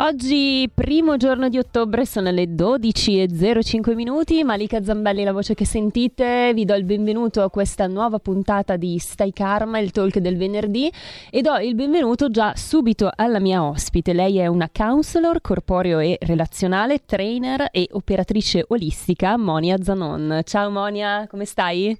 [0.00, 4.44] Oggi, primo giorno di ottobre, sono le 12.05 minuti.
[4.44, 8.96] Malika Zambelli, la voce che sentite, vi do il benvenuto a questa nuova puntata di
[9.00, 10.88] Stai Karma, il talk del venerdì,
[11.32, 14.12] e do il benvenuto già subito alla mia ospite.
[14.12, 20.42] Lei è una counselor corporeo e relazionale, trainer e operatrice olistica, Monia Zanon.
[20.44, 21.98] Ciao Monia, come stai?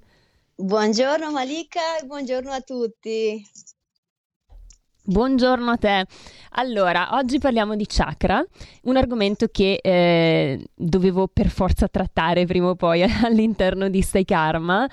[0.55, 3.44] Buongiorno Malika e buongiorno a tutti.
[5.10, 6.04] Buongiorno a te.
[6.56, 8.44] Allora, oggi parliamo di chakra,
[8.82, 14.86] un argomento che eh, dovevo per forza trattare prima o poi all'interno di Stai Karma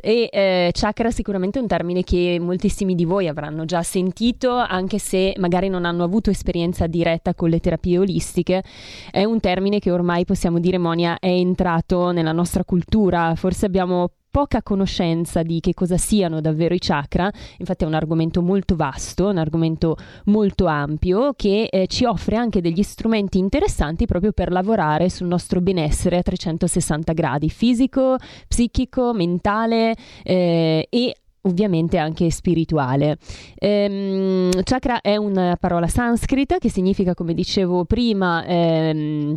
[0.00, 5.00] e eh, chakra sicuramente è un termine che moltissimi di voi avranno già sentito, anche
[5.00, 8.62] se magari non hanno avuto esperienza diretta con le terapie olistiche.
[9.10, 14.10] È un termine che ormai possiamo dire, Monia, è entrato nella nostra cultura, forse abbiamo
[14.36, 19.28] poca conoscenza di che cosa siano davvero i chakra, infatti è un argomento molto vasto,
[19.28, 25.08] un argomento molto ampio che eh, ci offre anche degli strumenti interessanti proprio per lavorare
[25.08, 33.16] sul nostro benessere a 360 gradi, fisico, psichico, mentale eh, e ovviamente anche spirituale.
[33.54, 39.34] Ehm, chakra è una parola sanscrita che significa, come dicevo prima, ehm,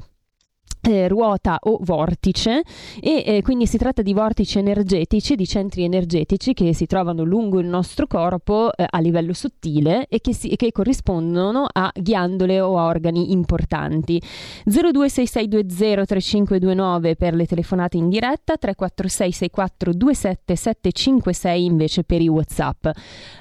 [0.82, 2.62] eh, ruota o vortice
[3.00, 7.60] e eh, quindi si tratta di vortici energetici, di centri energetici che si trovano lungo
[7.60, 12.80] il nostro corpo eh, a livello sottile e che, si, che, corrispondono a ghiandole o
[12.80, 14.22] organi importanti.
[14.68, 22.88] 0266203529 per le telefonate in diretta, 346 64 27 756 invece per i WhatsApp.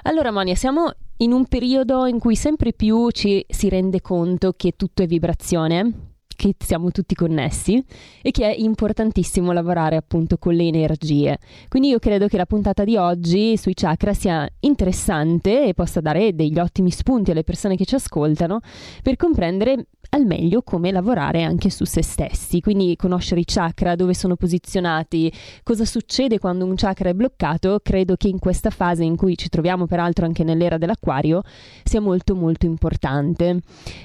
[0.02, 4.72] Allora Monia, siamo in un periodo in cui sempre più ci si rende conto che
[4.76, 6.07] tutto è vibrazione
[6.38, 7.84] che siamo tutti connessi
[8.22, 11.36] e che è importantissimo lavorare appunto con le energie.
[11.66, 16.36] Quindi io credo che la puntata di oggi sui chakra sia interessante e possa dare
[16.36, 18.60] degli ottimi spunti alle persone che ci ascoltano
[19.02, 24.14] per comprendere al meglio come lavorare anche su se stessi, quindi conoscere i chakra, dove
[24.14, 25.30] sono posizionati,
[25.64, 29.48] cosa succede quando un chakra è bloccato, credo che in questa fase in cui ci
[29.48, 31.42] troviamo peraltro anche nell'era dell'acquario
[31.82, 33.58] sia molto molto importante.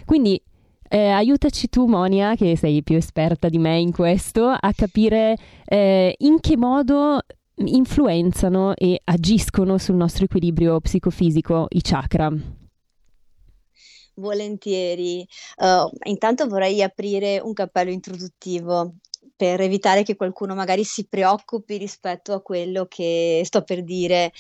[0.04, 0.42] Quindi
[0.90, 5.36] eh, aiutaci tu, Monia, che sei più esperta di me in questo, a capire
[5.66, 7.20] eh, in che modo
[7.56, 12.32] influenzano e agiscono sul nostro equilibrio psicofisico i chakra.
[14.16, 15.26] Volentieri.
[15.58, 18.96] Uh, intanto vorrei aprire un cappello introduttivo
[19.36, 24.32] per evitare che qualcuno magari si preoccupi rispetto a quello che sto per dire.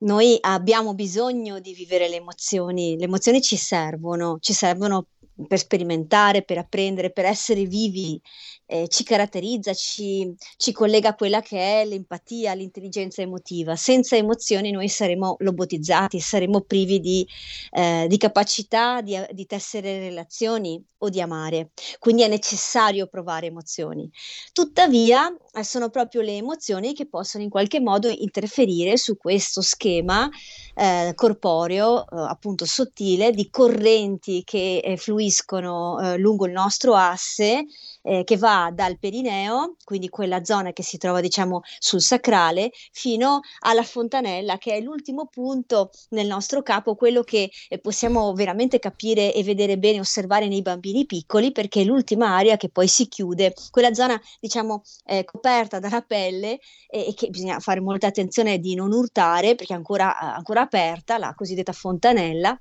[0.00, 5.06] Noi abbiamo bisogno di vivere le emozioni, le emozioni ci servono, ci servono
[5.46, 8.20] per sperimentare, per apprendere, per essere vivi,
[8.66, 13.76] eh, ci caratterizza, ci, ci, collega a quella che è l'empatia, l'intelligenza emotiva.
[13.76, 17.26] Senza emozioni noi saremo lobotizzati, saremo privi di,
[17.70, 21.70] eh, di capacità di, di tessere relazioni o di amare.
[21.98, 24.10] Quindi è necessario provare emozioni.
[24.52, 30.28] Tuttavia, eh, sono proprio le emozioni che possono in qualche modo interferire su questo schema
[30.74, 37.66] eh, corporeo, eh, appunto sottile, di correnti che eh, fluiscono eh, lungo il nostro asse
[38.02, 43.40] eh, che va dal perineo, quindi quella zona che si trova diciamo sul sacrale, fino
[43.60, 49.34] alla fontanella, che è l'ultimo punto nel nostro capo, quello che eh, possiamo veramente capire
[49.34, 53.54] e vedere bene, osservare nei bambini piccoli, perché è l'ultima area che poi si chiude,
[53.70, 54.82] quella zona diciamo
[55.24, 56.58] coperta dalla pelle
[56.88, 61.34] e che bisogna fare molta attenzione di non urtare perché è ancora, ancora aperta, la
[61.34, 62.58] cosiddetta fontanella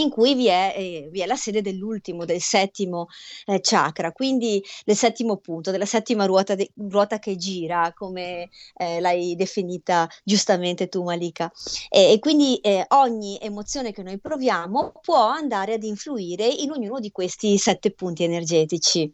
[0.00, 3.08] in cui vi è, eh, vi è, la sede dell'ultimo, del settimo
[3.46, 9.00] eh, chakra, quindi del settimo punto, della settima ruota, de- ruota che gira, come eh,
[9.00, 11.50] l'hai definita giustamente tu Malika.
[11.88, 17.00] E, e quindi eh, ogni emozione che noi proviamo può andare ad influire in ognuno
[17.00, 19.12] di questi sette punti energetici.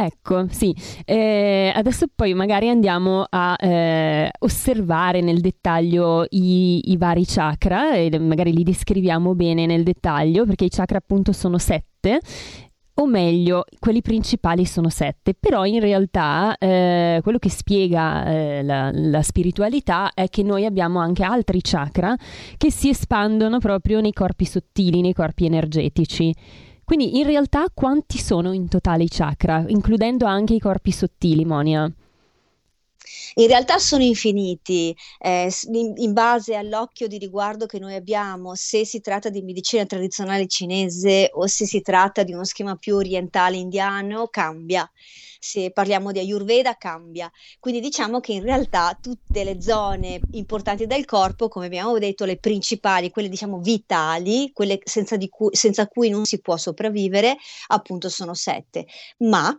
[0.00, 0.72] Ecco, sì.
[1.04, 8.16] Eh, adesso poi magari andiamo a eh, osservare nel dettaglio i, i, vari chakra e
[8.20, 12.20] magari li descriviamo bene nel dettaglio perché i chakra appunto sono sette.
[13.00, 18.90] O meglio, quelli principali sono sette, però in realtà eh, quello che spiega eh, la,
[18.92, 22.16] la spiritualità è che noi abbiamo anche altri chakra
[22.56, 26.32] che si espandono proprio nei corpi sottili, nei corpi energetici.
[26.88, 31.86] Quindi in realtà quanti sono in totale i chakra, includendo anche i corpi sottili, Monia?
[33.38, 38.84] In realtà sono infiniti, eh, in, in, base all'occhio di riguardo che noi abbiamo, se
[38.84, 43.56] si tratta di medicina tradizionale cinese o se si tratta di uno schema più orientale
[43.56, 44.90] indiano, cambia.
[45.40, 47.30] Se parliamo di Ayurveda, cambia.
[47.60, 52.38] Quindi diciamo che in realtà tutte le zone importanti del corpo, come abbiamo detto, le
[52.38, 57.36] principali, quelle diciamo vitali, quelle senza, cui, senza cui non si può sopravvivere,
[57.68, 58.86] appunto sono sette.
[59.18, 59.56] Ma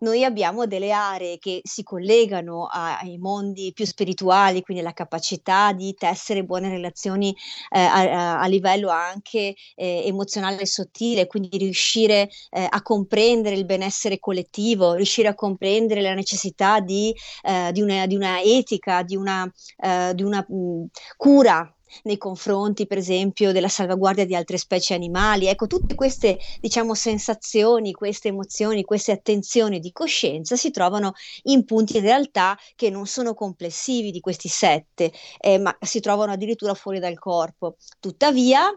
[0.00, 5.94] noi abbiamo delle aree che si collegano ai mondi più spirituali, quindi la capacità di
[5.94, 7.34] tessere buone relazioni
[7.70, 13.64] eh, a, a, livello anche eh, emozionale e sottile, quindi riuscire eh, a comprendere il
[13.64, 19.16] benessere collettivo, riuscire a comprendere la necessità di, eh, di, una, di una, etica, di
[19.16, 20.86] una, eh, di una mh,
[21.16, 21.74] cura
[22.04, 25.46] nei confronti, per esempio, della salvaguardia di altre specie animali.
[25.46, 31.12] Ecco, tutte queste, diciamo, sensazioni, queste emozioni, queste attenzioni di coscienza si trovano
[31.44, 36.32] in punti in realtà che non sono complessivi di questi sette, eh, ma si trovano
[36.32, 37.76] addirittura fuori dal corpo.
[38.00, 38.70] Tuttavia,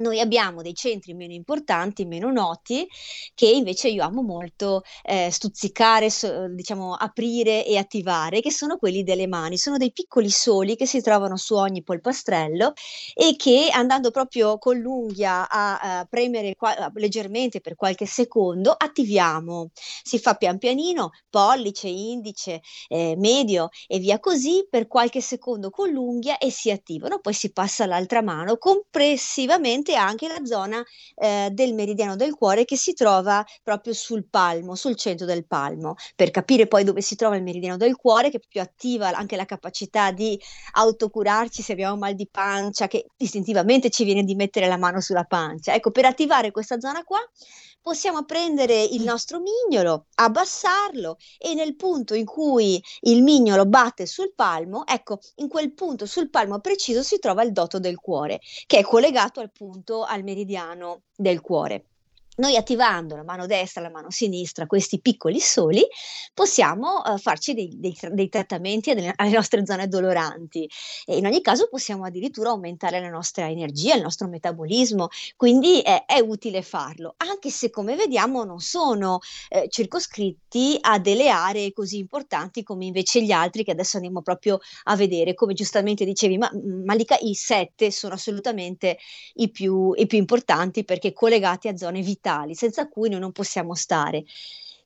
[0.00, 2.86] noi abbiamo dei centri meno importanti, meno noti,
[3.34, 9.02] che invece io amo molto eh, stuzzicare, so, diciamo aprire e attivare, che sono quelli
[9.02, 9.56] delle mani.
[9.56, 12.72] Sono dei piccoli soli che si trovano su ogni polpastrello
[13.14, 19.70] e che andando proprio con l'unghia a, a premere qua, leggermente per qualche secondo attiviamo.
[20.02, 25.90] Si fa pian pianino, pollice, indice, eh, medio e via così per qualche secondo con
[25.90, 27.20] l'unghia e si attivano.
[27.20, 30.84] Poi si passa all'altra mano compressivamente sicuramente anche la zona
[31.16, 35.94] eh, del meridiano del cuore che si trova proprio sul palmo, sul centro del palmo.
[36.14, 39.44] Per capire poi dove si trova il meridiano del cuore, che più attiva anche la
[39.44, 40.38] capacità di
[40.72, 45.24] autocurarci se abbiamo mal di pancia, che istintivamente ci viene di mettere la mano sulla
[45.24, 45.74] pancia.
[45.74, 47.20] Ecco, per attivare questa zona qua
[47.80, 54.32] possiamo prendere il nostro mignolo, abbassarlo e nel punto in cui il mignolo batte sul
[54.34, 58.78] palmo, ecco, in quel punto sul palmo preciso si trova il doto del cuore, che
[58.78, 61.89] è collegato al punto al meridiano del cuore.
[62.40, 65.86] Noi attivando la mano destra la mano sinistra, questi piccoli soli,
[66.32, 70.66] possiamo uh, farci dei, dei, dei trattamenti alle, alle, nostre zone doloranti.
[71.04, 76.06] E in ogni caso possiamo addirittura aumentare la nostra energia, il nostro metabolismo, quindi è,
[76.06, 79.18] è utile farlo, anche se come vediamo non sono
[79.50, 84.60] eh, circoscritti a delle aree così importanti come invece gli altri che adesso andiamo proprio
[84.84, 86.50] a vedere, come giustamente dicevi, ma
[86.86, 88.96] Malika i sette sono assolutamente
[89.34, 93.32] i più, i più importanti perché collegati a zone vitali fondamentali senza cui noi non
[93.32, 94.24] possiamo stare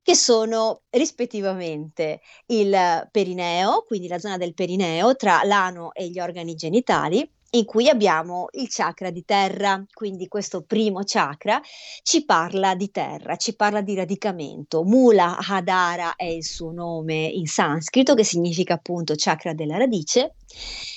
[0.02, 6.54] che sono rispettivamente il perineo, quindi la zona del perineo tra l'ano e gli organi
[6.54, 11.60] genitali, in cui abbiamo il chakra di terra, quindi questo primo chakra
[12.02, 14.82] ci parla di terra, ci parla di radicamento.
[14.82, 20.34] Mula Hadara è il suo nome in sanscrito, che significa appunto chakra della radice,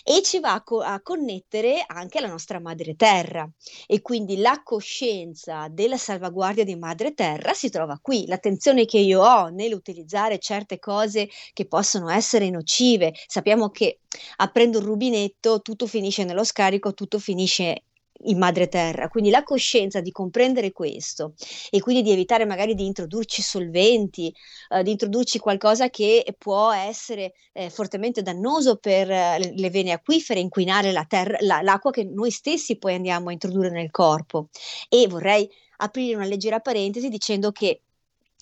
[0.04, 3.48] e ci va a, co- a connettere anche alla nostra madre terra.
[3.86, 8.26] E quindi la coscienza della salvaguardia di madre terra si trova qui.
[8.28, 13.14] L'attenzione che io ho nell'utilizzare certe cose che possono essere nocive.
[13.28, 14.00] Sappiamo che
[14.38, 17.84] aprendo il rubinetto tutto finisce nello scarico, tutto finisce
[18.22, 21.34] in madre terra, quindi la coscienza di comprendere questo
[21.70, 24.34] e quindi di evitare magari di introdurci solventi,
[24.70, 30.40] eh, di introdurci qualcosa che può essere eh, fortemente dannoso per eh, le vene acquifere,
[30.40, 34.50] inquinare la terra, la, l'acqua che noi stessi poi andiamo a introdurre nel corpo.
[34.90, 37.82] E vorrei aprire una leggera parentesi dicendo che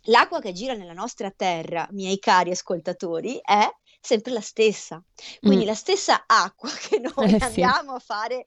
[0.04, 3.68] l'acqua che gira nella nostra terra, miei cari ascoltatori, è
[4.06, 5.04] sempre la stessa.
[5.40, 5.68] Quindi mm.
[5.68, 7.96] la stessa acqua che noi eh, andiamo sì.
[7.96, 8.46] a fare,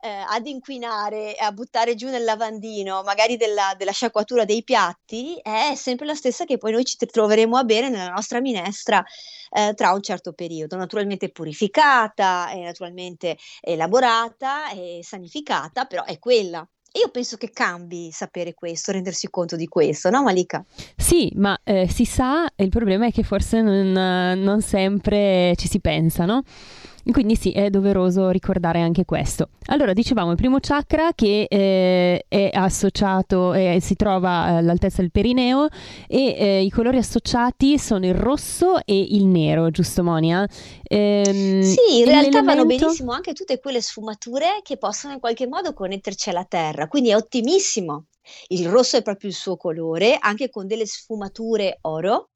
[0.00, 5.74] eh, ad inquinare, a buttare giù nel lavandino, magari della, della, sciacquatura dei piatti, è
[5.74, 9.04] sempre la stessa che poi noi ci troveremo a bere nella nostra minestra
[9.50, 10.76] eh, tra un certo periodo.
[10.76, 16.66] Naturalmente purificata, naturalmente elaborata e sanificata, però è quella.
[16.94, 20.62] Io penso che cambi sapere questo, rendersi conto di questo, no Malika?
[20.94, 25.80] Sì, ma eh, si sa, il problema è che forse non, non sempre ci si
[25.80, 26.42] pensa, no?
[27.10, 29.48] Quindi sì, è doveroso ricordare anche questo.
[29.66, 35.66] Allora, dicevamo il primo chakra che eh, è associato, eh, si trova all'altezza del perineo
[36.06, 40.48] e eh, i colori associati sono il rosso e il nero, giusto Monia?
[40.84, 45.74] Ehm, sì, in realtà vanno benissimo anche tutte quelle sfumature che possono in qualche modo
[45.74, 48.06] connetterci alla terra, quindi è ottimissimo.
[48.48, 52.30] Il rosso è proprio il suo colore, anche con delle sfumature oro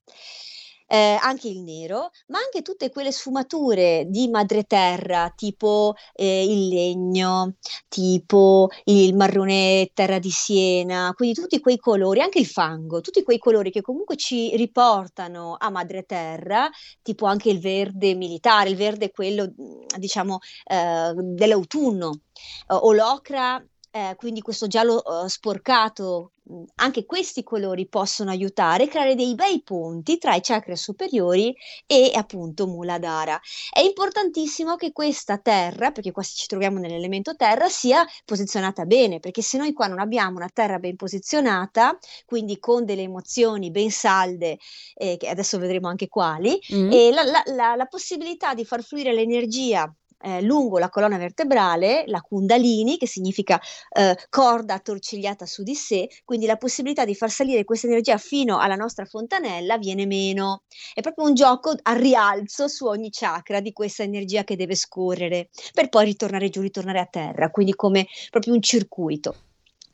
[0.87, 7.55] eh, anche il nero, ma anche tutte quelle sfumature di madreterra, tipo eh, il legno,
[7.88, 13.38] tipo il marrone terra di Siena, quindi tutti quei colori, anche il fango, tutti quei
[13.38, 16.69] colori che comunque ci riportano a madreterra,
[17.02, 19.52] tipo anche il verde militare, il verde quello,
[19.97, 22.21] diciamo, eh, dell'autunno,
[22.69, 23.62] o l'ocra
[23.97, 26.36] eh, quindi questo giallo uh, sporcato, mm,
[26.76, 31.54] anche questi colori possono aiutare a creare dei bei ponti tra i chakra superiori
[31.86, 33.40] e appunto Muladhara.
[33.70, 39.42] È importantissimo che questa terra, perché qua ci troviamo nell'elemento terra, sia posizionata bene, perché
[39.42, 44.58] se noi qua non abbiamo una terra ben posizionata, quindi con delle emozioni ben salde,
[44.94, 46.90] eh, che adesso vedremo anche quali, mm.
[47.12, 52.20] la, la, la, la possibilità di far fluire l'energia eh, lungo la colonna vertebrale, la
[52.20, 53.61] Kundalini, che significa
[53.92, 58.58] eh, corda attorcigliata su di sé, quindi la possibilità di far salire questa energia fino
[58.58, 60.62] alla nostra fontanella viene meno.
[60.94, 65.49] È proprio un gioco a rialzo su ogni chakra di questa energia che deve scorrere
[65.73, 69.35] per poi ritornare giù, ritornare a terra, quindi come proprio un circuito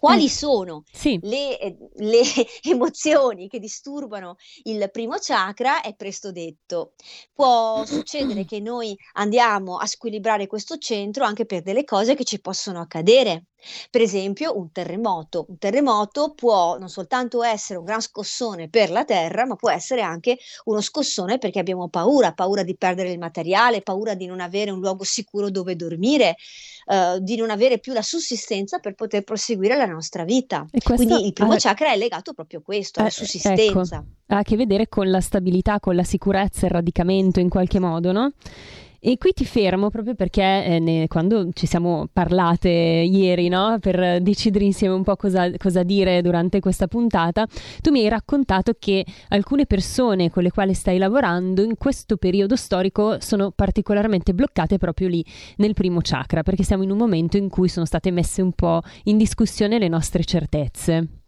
[0.02, 1.16] quali sono sì.
[1.22, 2.22] le, eh, le,
[2.62, 6.94] emozioni che disturbano il primo chakra è presto detto.
[7.32, 12.40] Può succedere che noi andiamo a squilibrare questo centro anche per delle cose che ci
[12.40, 13.44] possono accadere.
[13.90, 15.46] Per esempio un terremoto.
[15.48, 20.02] Un terremoto può non soltanto essere un gran scossone per la terra, ma può essere
[20.02, 24.70] anche uno scossone perché abbiamo paura, paura di perdere il materiale, paura di non avere
[24.70, 26.36] un luogo sicuro dove dormire,
[26.86, 30.66] uh, di non avere più la sussistenza per poter proseguire la nostra vita.
[30.82, 31.56] Quindi il primo ha...
[31.58, 33.96] chakra è legato proprio a questo, alla eh, sussistenza.
[33.96, 34.06] Ecco.
[34.28, 38.12] Ha a che vedere con la stabilità, con la sicurezza, il radicamento in qualche modo,
[38.12, 38.32] no?
[39.04, 43.78] E qui ti fermo proprio perché eh, ne, quando ci siamo parlate ieri no?
[43.80, 47.44] per decidere insieme un po' cosa, cosa, dire durante questa puntata,
[47.80, 52.54] tu mi hai raccontato che alcune persone con le quali stai lavorando in questo periodo
[52.54, 57.48] storico sono particolarmente bloccate proprio lì nel primo chakra, perché siamo in un momento in
[57.48, 61.22] cui sono state messe un po' in discussione le nostre certezze.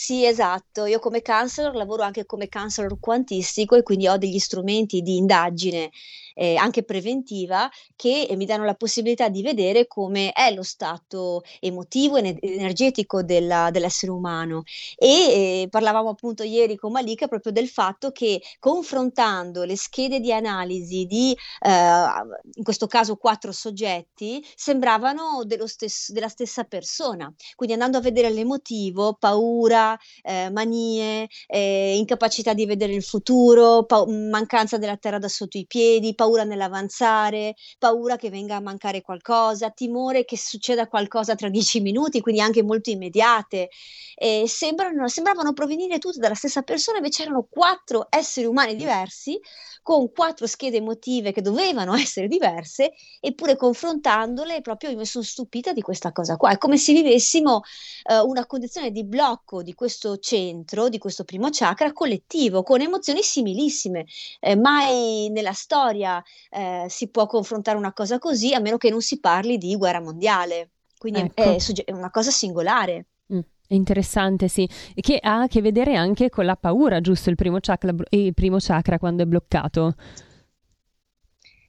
[0.00, 0.84] Sì, esatto.
[0.84, 5.90] Io come counselor lavoro anche come counselor quantistico e quindi ho degli strumenti di indagine
[6.38, 12.16] eh, anche preventiva che mi danno la possibilità di vedere come è lo stato emotivo
[12.16, 14.62] e energetico della, dell'essere umano.
[14.96, 20.32] E eh, parlavamo appunto ieri con Malika proprio del fatto che confrontando le schede di
[20.32, 27.32] analisi di, eh, in questo caso, quattro soggetti, sembravano stesso, della stessa persona.
[27.56, 34.06] Quindi andando a vedere l'emotivo, paura, eh, manie, eh, incapacità di vedere il futuro, pa-
[34.06, 39.00] mancanza della terra da sotto i piedi, paura paura nell'avanzare, paura che venga a mancare
[39.00, 43.70] qualcosa, timore che succeda qualcosa tra dieci minuti, quindi anche molto immediate.
[44.14, 49.40] E sembrano, sembravano provenire tutte dalla stessa persona, invece erano quattro esseri umani diversi,
[49.82, 55.72] con quattro schede emotive che dovevano essere diverse, eppure confrontandole proprio io mi sono stupita
[55.72, 56.50] di questa cosa qua.
[56.50, 57.62] È come se vivessimo
[58.10, 63.22] eh, una condizione di blocco di questo centro, di questo primo chakra collettivo, con emozioni
[63.22, 64.04] similissime.
[64.40, 66.17] Eh, mai nella storia
[66.50, 70.00] eh, si può confrontare una cosa così a meno che non si parli di guerra
[70.00, 70.70] mondiale.
[70.98, 71.42] Quindi ecco.
[71.42, 73.06] è, è, una cosa singolare.
[73.32, 73.40] Mm.
[73.66, 77.30] È interessante, sì, che ha a che vedere anche con la paura, giusto?
[77.30, 79.94] Il primo chakra, il primo chakra quando è bloccato.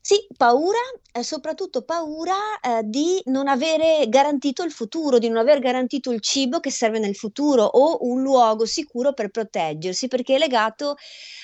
[0.10, 0.80] Sì, paura,
[1.12, 6.20] eh, soprattutto paura eh, di non avere garantito il futuro, di non aver garantito il
[6.20, 10.96] cibo che serve nel futuro o un luogo sicuro per proteggersi, perché è legato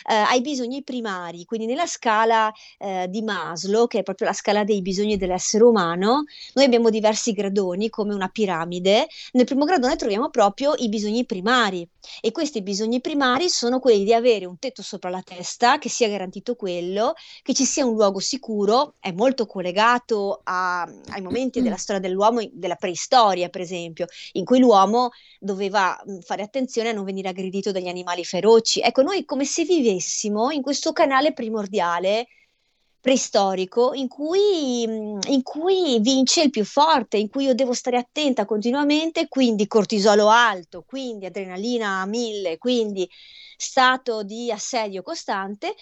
[0.10, 1.46] eh, ai bisogni primari.
[1.46, 6.24] Quindi nella scala eh, di Maslow, che è proprio la scala dei bisogni dell'essere umano,
[6.56, 9.06] noi abbiamo diversi gradoni come una piramide.
[9.34, 11.88] Nel primo gradone troviamo proprio i bisogni primari
[12.20, 16.08] e questi bisogni primari sono quelli di avere un tetto sopra la testa, che sia
[16.10, 21.62] garantito quello, che ci sia un luogo sicuro sicuro è molto collegato a, ai momenti
[21.62, 25.10] della storia dell'uomo, della preistoria per esempio, in cui l'uomo
[25.40, 28.80] doveva fare attenzione a non venire aggredito dagli animali feroci.
[28.80, 32.28] Ecco, noi come se vivessimo in questo canale primordiale
[33.02, 38.46] preistorico in cui, in cui, vince il più forte, in cui io devo stare attenta
[38.46, 43.08] continuamente, quindi cortisolo alto, quindi adrenalina a mille, quindi
[43.58, 45.76] stato di assedio costante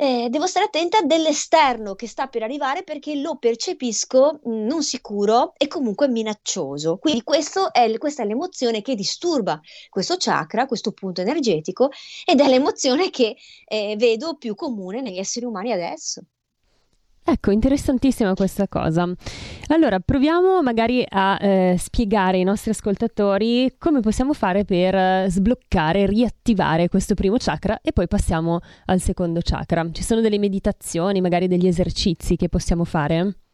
[0.00, 5.54] eh, devo stare attenta dell'esterno che sta per arrivare perché lo percepisco mm, non sicuro
[5.56, 6.98] e comunque minaccioso.
[6.98, 11.90] Quindi è, questa è l'emozione che disturba questo chakra, questo punto energetico
[12.24, 13.36] ed è l'emozione che
[13.66, 16.22] eh, vedo più comune negli esseri umani adesso.
[17.30, 19.06] Ecco, interessantissima questa cosa.
[19.66, 26.06] Allora, proviamo magari a eh, spiegare ai nostri ascoltatori come possiamo fare per eh, sbloccare,
[26.06, 29.86] riattivare questo primo chakra e poi passiamo al secondo chakra.
[29.92, 33.47] Ci sono delle meditazioni, magari degli esercizi che possiamo fare?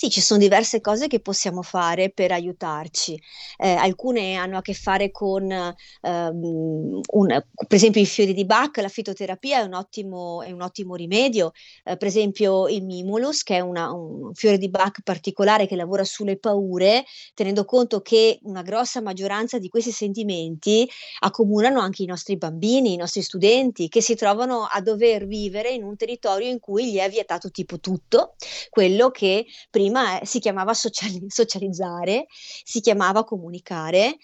[0.00, 3.20] Sì, ci sono diverse cose che possiamo fare per aiutarci.
[3.56, 8.76] Eh, alcune hanno a che fare con, ehm, un, per esempio, i fiori di Bach,
[8.76, 11.50] la fitoterapia è un ottimo, è un ottimo rimedio.
[11.82, 16.04] Eh, per esempio, il mimulus, che è una, un fiore di Bach particolare che lavora
[16.04, 20.88] sulle paure, tenendo conto che una grossa maggioranza di questi sentimenti
[21.22, 25.82] accomunano anche i nostri bambini, i nostri studenti, che si trovano a dover vivere in
[25.82, 28.34] un territorio in cui gli è vietato tipo tutto,
[28.70, 34.18] quello che prima prima eh, si chiamava sociali- socializzare, si chiamava comunicare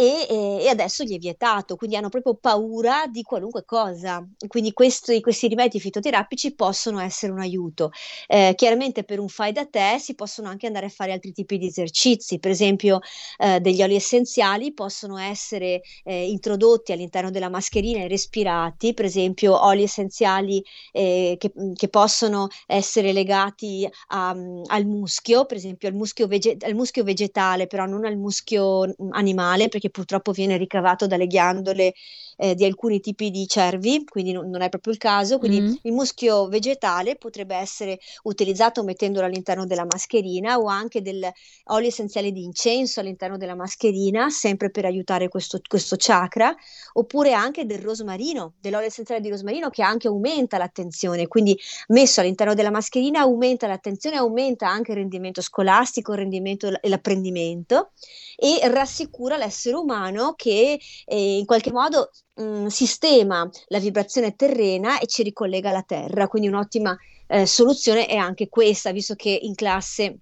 [0.00, 4.26] e, e, adesso gli è vietato, quindi hanno proprio paura di qualunque cosa.
[4.46, 7.90] Quindi questi, questi rimedi fitoterapici possono essere un aiuto.
[8.26, 11.58] Eh, chiaramente per un fai da te si possono anche andare a fare altri tipi
[11.58, 13.00] di esercizi, per esempio
[13.36, 19.62] eh, degli oli essenziali possono essere eh, introdotti all'interno della mascherina e respirati, per esempio
[19.62, 26.26] oli essenziali eh, che, che, possono essere legati a, al muschio, per esempio al muschio,
[26.26, 31.92] vege- al muschio vegetale, però non al muschio animale, perché purtroppo viene ricavato dalle ghiandole
[32.40, 35.38] eh, di alcuni tipi di cervi, quindi non, non è proprio il caso.
[35.38, 35.74] Quindi mm.
[35.82, 42.42] il muschio vegetale potrebbe essere utilizzato mettendolo all'interno della mascherina o anche dell'olio essenziale di
[42.42, 46.54] incenso all'interno della mascherina, sempre per aiutare questo, questo chakra,
[46.94, 52.54] oppure anche del rosmarino, dell'olio essenziale di rosmarino che anche aumenta l'attenzione, quindi messo all'interno
[52.54, 57.90] della mascherina aumenta l'attenzione, aumenta anche il rendimento scolastico, il rendimento e l'apprendimento
[58.36, 64.98] e rassicura l'essere umano che eh, in qualche modo mh, mm, sistema la vibrazione terrena
[64.98, 66.28] e ci ricollega alla terra.
[66.28, 70.18] Quindi un'ottima eh, soluzione è anche questa, visto che in classe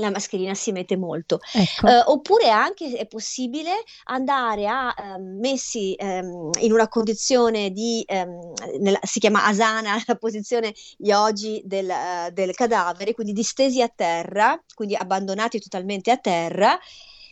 [0.00, 1.40] la mascherina si mette molto.
[1.52, 1.86] Ecco.
[1.86, 3.70] Uh, oppure anche è possibile
[4.04, 10.16] andare a um, messi um, in una condizione di, um, nella, si chiama asana, la
[10.16, 16.78] posizione yogi del, uh, del cadavere, quindi distesi a terra, quindi abbandonati totalmente a terra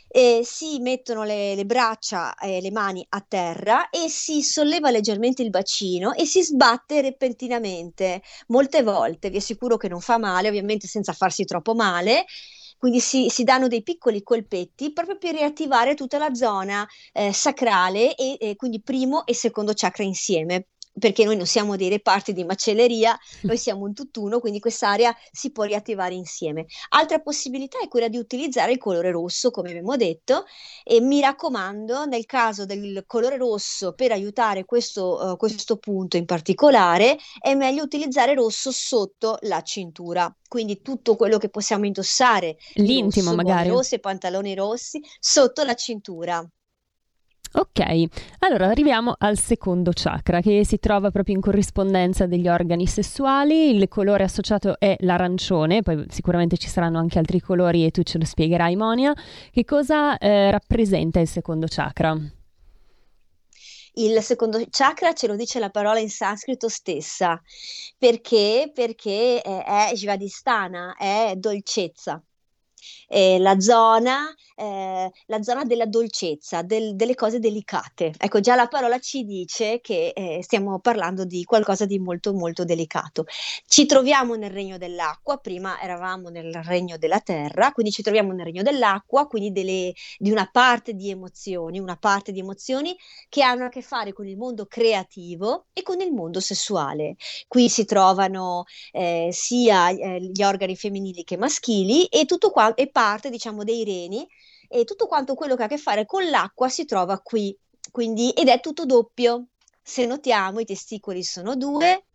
[0.08, 5.42] eh, si mettono le, le braccia e le mani a terra e si solleva leggermente
[5.42, 9.30] il bacino e si sbatte repentinamente molte volte.
[9.30, 12.24] Vi assicuro che non fa male, ovviamente senza farsi troppo male
[12.78, 18.14] quindi si, si, danno dei piccoli colpetti proprio per riattivare tutta la zona eh, sacrale
[18.14, 20.68] e, e, quindi primo e secondo chakra insieme
[20.98, 25.50] perché noi non siamo dei reparti di macelleria, noi siamo un tutt'uno, quindi quest'area si
[25.50, 26.66] può riattivare insieme.
[26.90, 30.44] Altra possibilità è quella di utilizzare il colore rosso, come abbiamo detto,
[30.84, 36.24] e mi raccomando, nel caso del colore rosso, per aiutare questo, uh, questo punto in
[36.24, 40.32] particolare, è meglio utilizzare rosso sotto la cintura.
[40.48, 46.48] Quindi tutto quello che possiamo indossare, l'intimo rosso, magari, rossi, pantaloni rossi, sotto la cintura.
[47.58, 47.80] Ok,
[48.38, 53.88] allora arriviamo al secondo chakra che si trova proprio in corrispondenza degli organi sessuali, il
[53.88, 58.24] colore associato è l'arancione, poi sicuramente ci saranno anche altri colori e tu ce lo
[58.24, 59.12] spiegherai Monia.
[59.50, 62.16] Che cosa eh, rappresenta il secondo chakra?
[63.94, 67.42] Il secondo chakra ce lo dice la parola in sanscrito stessa,
[67.98, 68.70] perché?
[68.72, 72.22] Perché è, è Svadhisthana, è dolcezza
[73.08, 78.12] eh, la, zona, eh, la zona della dolcezza, del, delle cose delicate.
[78.16, 82.64] Ecco, già la parola ci dice che eh, stiamo parlando di qualcosa di molto molto
[82.64, 83.24] delicato.
[83.66, 88.44] Ci troviamo nel regno dell'acqua, prima eravamo nel regno della terra, quindi ci troviamo nel
[88.44, 92.96] regno dell'acqua, quindi delle, di una parte di emozioni, una parte di emozioni
[93.28, 97.16] che hanno a che fare con il mondo creativo e con il mondo sessuale.
[97.46, 103.30] Qui si trovano eh, sia eh, gli organi femminili che maschili e tutto qua parte,
[103.30, 104.26] diciamo, dei reni
[104.66, 107.56] e tutto quanto quello che ha a che fare con l'acqua si trova qui,
[107.92, 109.50] quindi, ed è tutto doppio.
[109.80, 112.06] Se notiamo, i testicoli sono due,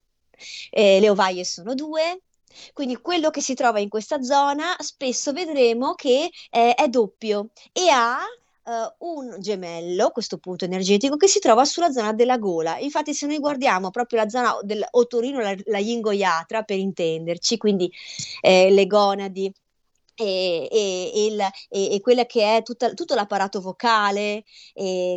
[0.72, 2.24] eh, le ovaie sono due,
[2.74, 7.88] quindi quello che si trova in questa zona spesso vedremo che eh, è doppio e
[7.90, 12.78] ha uh, un gemello, questo punto energetico, che si trova sulla zona della gola.
[12.78, 17.90] Infatti, se noi guardiamo proprio la zona del otorino, la, la yingoiatra, per intenderci, quindi
[18.42, 19.50] eh, le gonadi,
[20.16, 24.44] e, e, il, e, e, quella che è tutta, tutto l'apparato vocale,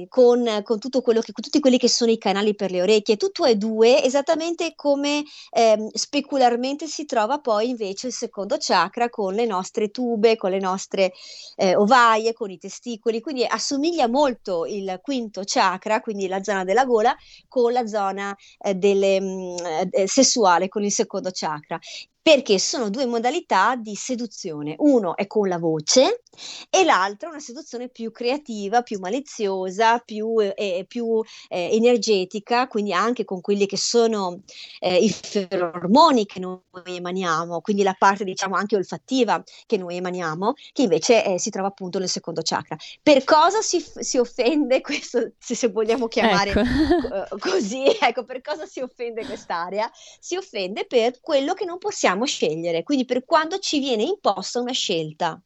[0.08, 3.44] con, con, tutto quello che, tutti quelli che sono i canali per le orecchie, tutto
[3.44, 9.46] è due, esattamente come eh, specularmente si trova poi invece il secondo chakra con le
[9.46, 11.12] nostre tube, con le nostre
[11.56, 16.84] eh, ovaie, con i testicoli, quindi assomiglia molto il quinto chakra, quindi la zona della
[16.84, 17.14] gola,
[17.48, 19.56] con la zona eh, delle, mh, mm,
[19.90, 21.78] eh, sessuale, con il secondo chakra
[22.26, 24.74] perché sono due modalità di seduzione.
[24.78, 26.22] Uno è con la voce
[26.68, 32.92] e l'altro è una seduzione più creativa, più maliziosa, più, eh, più eh, energetica, quindi
[32.92, 34.40] anche con quelli che sono
[34.80, 40.54] eh, i feromoni che noi emaniamo, quindi la parte diciamo anche olfattiva che noi emaniamo,
[40.72, 42.76] che invece eh, si trova appunto nel secondo chakra.
[43.04, 46.60] Per cosa si, si offende questo, se, se vogliamo chiamare ecco.
[46.60, 49.88] Eh, così, ecco, per cosa si offende quest'area?
[50.18, 54.72] Si offende per quello che non possiamo scegliere, quindi per quando ci viene imposta una
[54.72, 55.40] scelta.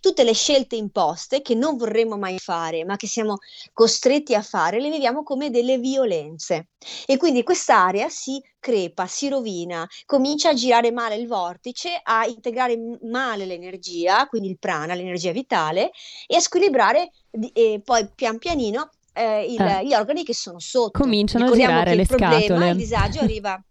[0.00, 3.36] Tutte le scelte imposte che non vorremmo mai fare, ma che siamo
[3.74, 6.68] costretti a fare, le viviamo come delle violenze.
[7.06, 12.78] E quindi quest'area si crepa, si rovina, comincia a girare male il vortice, a integrare
[13.02, 15.90] male l'energia, quindi il prana, l'energia vitale,
[16.26, 17.10] e a squilibrare
[17.52, 19.84] e poi pian pianino eh, il, eh.
[19.84, 20.98] gli organi che sono sotto.
[20.98, 22.70] Cominciano a girare le il problema, scatole.
[22.70, 23.62] Il disagio arriva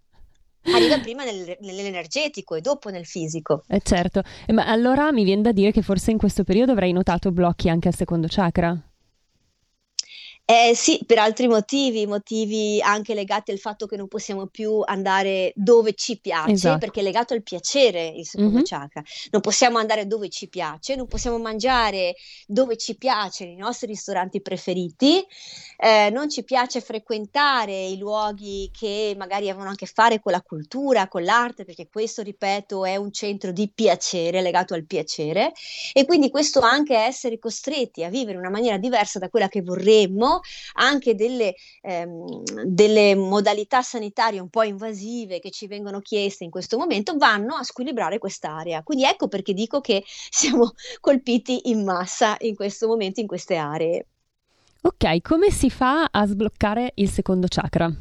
[0.73, 3.63] arriva prima nel, nell'energetico e dopo nel fisico.
[3.67, 6.91] Eh certo, eh, ma allora mi viene da dire che forse in questo periodo avrai
[6.91, 8.86] notato blocchi anche al secondo chakra?
[10.49, 15.51] Eh, sì, per altri motivi, motivi anche legati al fatto che non possiamo più andare
[15.55, 16.77] dove ci piace, esatto.
[16.77, 18.63] perché è legato al piacere il secondo mm-hmm.
[18.63, 19.03] chakra.
[19.31, 24.41] Non possiamo andare dove ci piace, non possiamo mangiare dove ci piace, nei nostri ristoranti
[24.41, 25.21] preferiti,
[25.79, 30.41] eh, non ci piace frequentare i luoghi che magari avevano a che fare con la
[30.41, 35.51] cultura, con l'arte, perché questo, ripeto, è un centro di piacere, legato al piacere,
[35.91, 39.61] e quindi questo anche essere costretti a vivere in una maniera diversa da quella che
[39.61, 40.35] vorremmo
[40.73, 46.77] anche delle, ehm, delle modalità sanitarie un po' invasive che ci vengono chieste in questo
[46.77, 48.83] momento vanno a squilibrare quest'area.
[48.83, 54.07] Quindi ecco perché dico che siamo colpiti in massa in questo momento in queste aree.
[54.81, 57.91] Ok, come si fa a sbloccare il secondo chakra?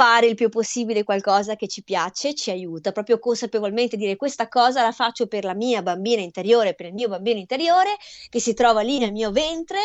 [0.00, 4.80] Fare il più possibile qualcosa che ci piace ci aiuta, proprio consapevolmente dire questa cosa
[4.80, 7.98] la faccio per la mia bambina interiore, per il mio bambino interiore
[8.30, 9.78] che si trova lì nel mio ventre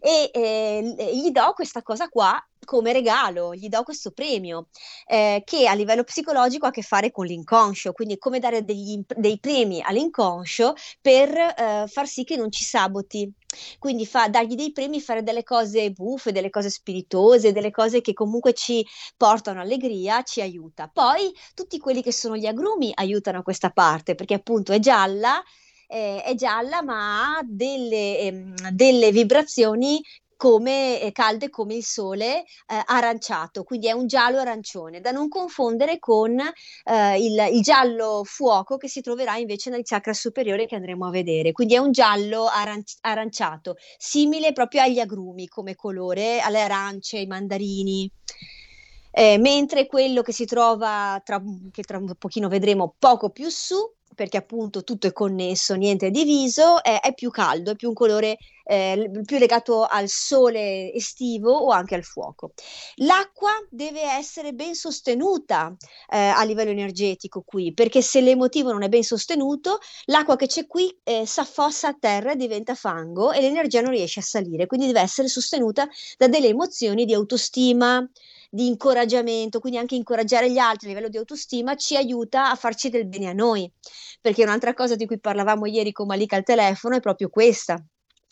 [0.00, 4.68] e eh, gli do questa cosa qua come regalo, gli do questo premio
[5.06, 9.02] eh, che a livello psicologico ha a che fare con l'inconscio, quindi come dare degli,
[9.16, 13.32] dei premi all'inconscio per eh, far sì che non ci saboti.
[13.78, 18.12] Quindi fa, dargli dei premi, fare delle cose buffe, delle cose spiritose, delle cose che
[18.12, 18.84] comunque ci
[19.16, 20.90] portano allegria, ci aiuta.
[20.92, 25.42] Poi tutti quelli che sono gli agrumi aiutano questa parte, perché appunto è gialla
[25.88, 30.02] eh, è gialla ma ha delle, ehm, delle vibrazioni
[30.36, 35.28] come eh, calde come il sole eh, aranciato, quindi è un giallo arancione, da non
[35.28, 40.76] confondere con eh, il, il, giallo fuoco che si troverà invece nel chakra superiore che
[40.76, 41.52] andremo a vedere.
[41.52, 47.26] Quindi è un giallo aran- aranciato, simile proprio agli agrumi come colore, alle arance, ai
[47.26, 48.10] mandarini.
[49.10, 53.76] Eh, mentre quello che si trova, tra, che tra un pochino vedremo poco più su,
[54.16, 57.94] perché appunto tutto è connesso, niente è diviso, è, è più caldo, è più un
[57.94, 62.52] colore eh, più legato al sole estivo o anche al fuoco.
[62.96, 65.76] L'acqua deve essere ben sostenuta
[66.08, 70.66] eh, a livello energetico qui, perché se l'emotivo non è ben sostenuto, l'acqua che c'è
[70.66, 74.86] qui eh, s'affossa a terra e diventa fango e l'energia non riesce a salire, quindi
[74.86, 78.04] deve essere sostenuta da delle emozioni di autostima,
[78.50, 82.88] di incoraggiamento, quindi anche incoraggiare gli altri a livello di autostima ci aiuta a farci
[82.88, 83.70] del bene a noi,
[84.20, 87.82] perché un'altra cosa di cui parlavamo ieri con Malika al telefono è proprio questa,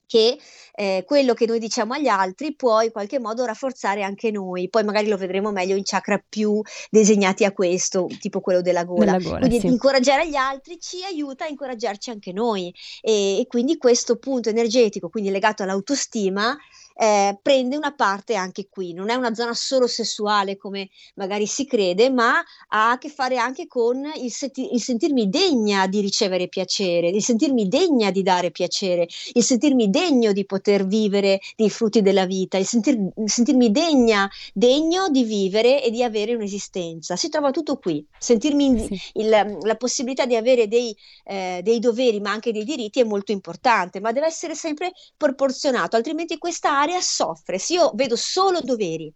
[0.07, 0.38] che
[0.74, 4.68] eh, quello che noi diciamo agli altri può in qualche modo rafforzare anche noi.
[4.68, 9.16] Poi magari lo vedremo meglio in chakra più disegnati a questo, tipo quello della gola.
[9.16, 9.66] Della gola quindi sì.
[9.66, 15.09] incoraggiare gli altri ci aiuta a incoraggiarci anche noi e, e quindi questo punto energetico,
[15.09, 16.57] quindi legato all'autostima,
[16.94, 21.66] eh, prende una parte anche qui, non è una zona solo sessuale come magari si
[21.66, 26.48] crede, ma ha a che fare anche con il, senti- il sentirmi degna di ricevere
[26.48, 32.00] piacere, il sentirmi degna di dare piacere, il sentirmi degno di poter vivere dei frutti
[32.02, 37.16] della vita, il, sentir- il sentirmi degna, degno di vivere e di avere un'esistenza.
[37.16, 39.00] Si trova tutto qui, sentirmi sì.
[39.14, 43.33] il, la possibilità di avere dei, eh, dei doveri ma anche dei diritti è molto
[43.33, 47.58] importante, ma deve essere sempre proporzionato, altrimenti questa quest'area soffre.
[47.58, 49.12] Se io vedo solo doveri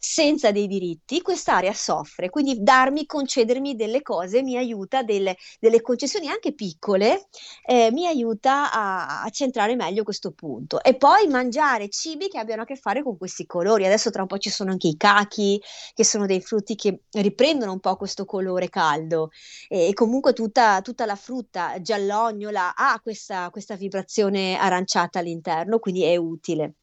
[0.00, 2.30] senza dei diritti, quest'area soffre.
[2.30, 7.28] Quindi darmi, concedermi delle cose mi aiuta, delle, delle concessioni anche piccole,
[7.64, 10.80] eh, mi aiuta a, a, centrare meglio questo punto.
[10.82, 13.86] E poi mangiare cibi che abbiano a che fare con questi colori.
[13.86, 15.60] Adesso tra un po' ci sono anche i cachi,
[15.94, 19.30] che sono dei frutti che riprendono un po' questo colore caldo.
[19.68, 26.04] E, e comunque tutta, tutta, la frutta giallognola ha questa, questa vibrazione aranciata all'interno, quindi
[26.04, 26.74] è utile.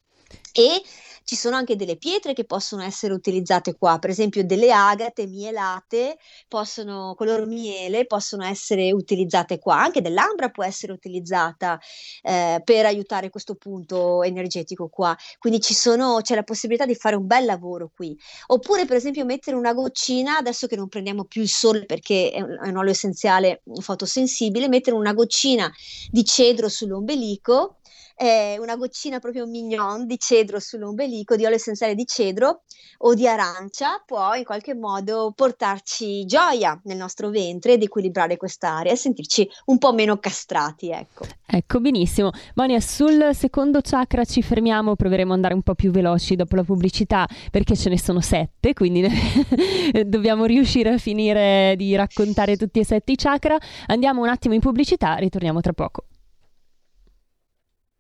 [0.52, 0.82] E
[1.26, 6.18] ci sono anche delle pietre che possono essere utilizzate qua, per esempio delle agate mielate,
[6.48, 11.80] possono, color miele, possono essere utilizzate qua, anche dell'ambra può essere utilizzata
[12.22, 17.16] eh, per aiutare questo punto energetico qua, quindi ci sono, c'è la possibilità di fare
[17.16, 18.16] un bel lavoro qui,
[18.48, 22.42] oppure per esempio mettere una goccina, adesso che non prendiamo più il sole perché è
[22.42, 25.72] un, è un olio essenziale fotosensibile, mettere una goccina
[26.12, 27.78] di cedro sull'ombelico
[28.16, 32.64] eh, una goccina proprio mignon di cedro sull'ombelico, di olio essenziale di cedro
[33.00, 38.92] o di arancia può in qualche modo portarci gioia nel nostro ventre ed equilibrare quest'area
[38.92, 41.26] e sentirci un po' meno castrati, ecco.
[41.46, 42.32] Ecco, benissimo.
[42.56, 46.64] Mania, sul secondo chakra ci fermiamo, proveremo ad andare un po' più veloci dopo la
[46.64, 49.06] pubblicità perché ce ne sono sette, quindi
[50.06, 53.58] dobbiamo riuscire a finire di raccontare tutti e sette i chakra.
[53.88, 56.06] Andiamo un attimo in pubblicità, ritorniamo tra poco.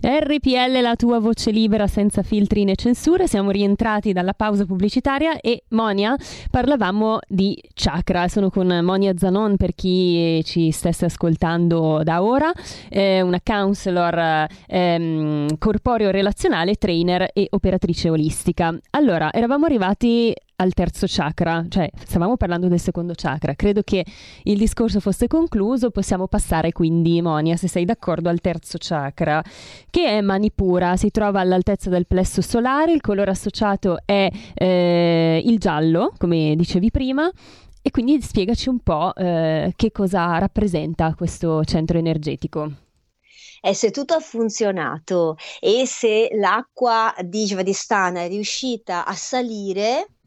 [0.00, 3.26] RPL, la tua voce libera senza filtri né censure.
[3.26, 6.16] Siamo rientrati dalla pausa pubblicitaria e Monia
[6.50, 8.28] parlavamo di chakra.
[8.28, 12.50] Sono con Monia Zanon per chi ci stesse ascoltando da ora,
[12.88, 18.76] eh, una counselor ehm, corporeo relazionale, trainer e operatrice olistica.
[18.90, 24.04] Allora, eravamo arrivati al terzo chakra, cioè stavamo parlando del secondo chakra, credo che
[24.42, 29.42] il discorso fosse concluso, possiamo passare quindi, Monia, se sei d'accordo, al terzo chakra,
[29.88, 35.58] che è Manipura, si trova all'altezza del plesso solare, il colore associato è eh, il
[35.58, 37.30] giallo, come dicevi prima,
[37.80, 42.72] e quindi spiegaci un po' eh, che cosa rappresenta questo centro energetico.
[43.60, 50.17] E se tutto ha funzionato e se l'acqua di Svadhisthana è riuscita a salire,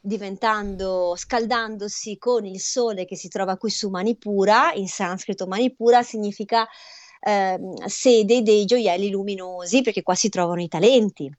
[0.00, 6.66] diventando, scaldandosi con il sole che si trova qui su Manipura, in sanscrito Manipura significa
[7.20, 11.30] eh, sede dei gioielli luminosi, perché qua si trovano i talenti.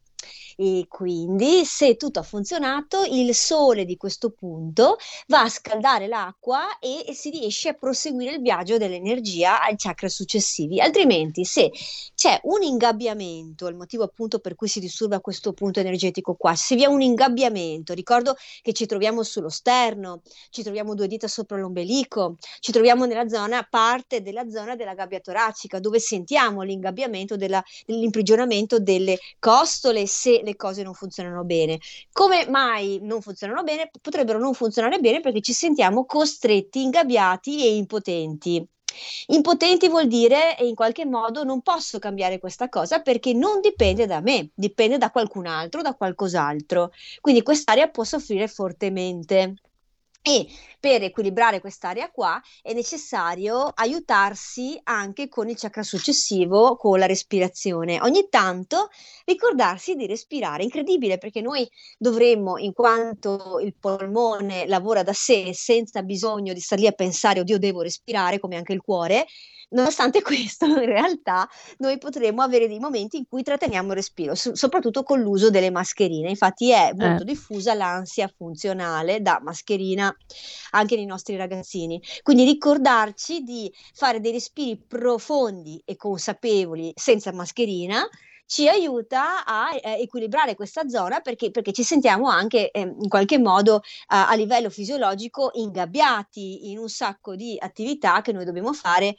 [0.61, 6.79] E quindi, se tutto ha funzionato, il sole di questo punto va a scaldare l'acqua
[6.79, 10.81] e, e si riesce a proseguire il viaggio dell'energia ai chakra successivi.
[10.81, 11.71] Altrimenti, se
[12.13, 16.75] c'è un ingabbiamento, il motivo appunto per cui si disturba questo punto energetico qua, se
[16.75, 21.55] vi è un ingabbiamento, ricordo che ci troviamo sullo sterno, ci troviamo due dita sopra
[21.55, 27.63] l'ombelico, ci troviamo nella zona, parte della zona della gabbia toracica, dove sentiamo l'ingabbiamento della,
[27.85, 31.79] dell'imprigionamento delle costole se le cose non funzionano bene.
[32.11, 33.89] Come mai non funzionano bene?
[34.01, 38.67] Potrebbero non funzionare bene perché ci sentiamo costretti, ingabbiati e impotenti.
[39.27, 44.19] Impotenti vuol dire in qualche modo non posso cambiare questa cosa perché non dipende da
[44.19, 46.91] me, dipende da qualcun altro, da qualcos'altro.
[47.21, 49.55] Quindi quest'area può soffrire fortemente.
[50.21, 50.47] E
[50.79, 57.99] per equilibrare quest'area qua è necessario aiutarsi anche con il chakra successivo, con la respirazione.
[58.01, 58.89] Ogni tanto
[59.25, 60.63] ricordarsi di respirare.
[60.63, 66.81] Incredibile perché noi dovremmo, in quanto il polmone lavora da sé senza bisogno di stare
[66.81, 69.25] lì a pensare, oddio, devo respirare, come anche il cuore,
[69.71, 74.55] Nonostante questo, in realtà noi potremmo avere dei momenti in cui tratteniamo il respiro, so-
[74.55, 76.29] soprattutto con l'uso delle mascherine.
[76.29, 77.25] Infatti è molto eh.
[77.25, 80.15] diffusa l'ansia funzionale da mascherina
[80.71, 82.01] anche nei nostri ragazzini.
[82.23, 88.07] Quindi ricordarci di fare dei respiri profondi e consapevoli senza mascherina
[88.49, 93.37] ci aiuta a eh, equilibrare questa zona perché, perché ci sentiamo anche eh, in qualche
[93.37, 99.17] modo a, a livello fisiologico ingabbiati in un sacco di attività che noi dobbiamo fare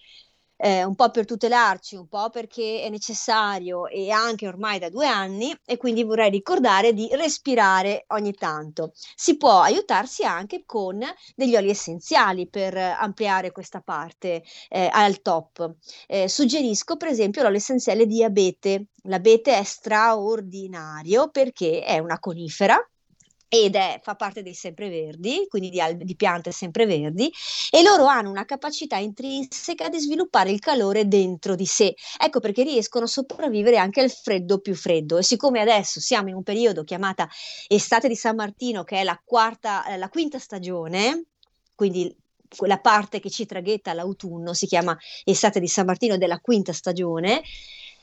[0.61, 5.07] eh, un po' per tutelarci, un po' perché è necessario e anche ormai da due
[5.07, 8.93] anni e quindi vorrei ricordare di respirare ogni tanto.
[9.15, 11.01] Si può aiutarsi anche con
[11.35, 15.77] degli oli essenziali per ampliare questa parte eh, al top.
[16.07, 18.87] Eh, suggerisco per esempio l'olio essenziale di abete.
[19.05, 22.79] L'abete è straordinario perché è una conifera
[23.53, 27.33] ed è, fa parte dei sempreverdi, quindi di, di, piante sempreverdi,
[27.71, 31.97] e loro hanno una capacità intrinseca di sviluppare il calore dentro di sé.
[32.17, 35.19] Ecco perché riescono a sopravvivere anche al freddo più freddo.
[35.19, 37.29] E siccome adesso siamo in un periodo chiamata
[37.67, 41.25] estate di San Martino, che è la quarta, eh, la quinta stagione,
[41.75, 42.17] quindi
[42.57, 47.43] quella parte che ci traghetta l'autunno, si chiama estate di San Martino della quinta stagione,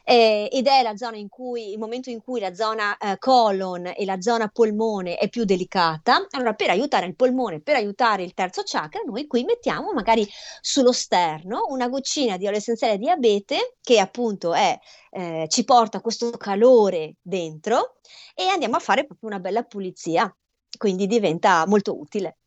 [0.10, 3.91] eh, ed è la zona in cui, il momento in cui la zona eh, colon
[3.93, 6.26] e la zona polmone è più delicata.
[6.30, 10.26] Allora, per aiutare il polmone, per aiutare il terzo chakra, noi qui mettiamo magari
[10.62, 14.80] sullo sterno una goccina di olio essenziale di abete che appunto è,
[15.12, 17.98] eh, ci porta questo calore dentro
[18.34, 20.34] e andiamo a fare proprio una bella pulizia.
[20.78, 22.38] Quindi diventa molto utile.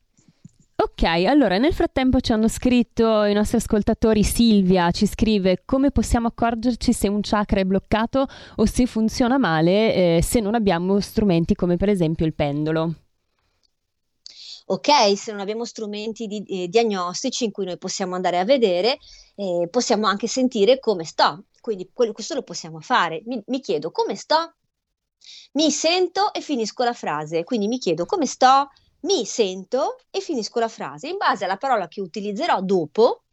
[0.83, 6.25] Ok, allora nel frattempo ci hanno scritto i nostri ascoltatori, Silvia ci scrive come possiamo
[6.25, 11.53] accorgerci se un chakra è bloccato o se funziona male eh, se non abbiamo strumenti
[11.53, 12.95] come per esempio il pendolo.
[14.65, 18.97] Ok, se non abbiamo strumenti di, eh, diagnostici in cui noi possiamo andare a vedere,
[19.35, 21.43] eh, possiamo anche sentire come sto.
[21.61, 23.21] Quindi quello, questo lo possiamo fare.
[23.25, 24.55] Mi, mi chiedo come sto,
[25.51, 27.43] mi sento e finisco la frase.
[27.43, 28.69] Quindi mi chiedo come sto,
[29.01, 31.07] mi sento e finisco la frase.
[31.07, 33.23] In base alla parola che utilizzerò dopo,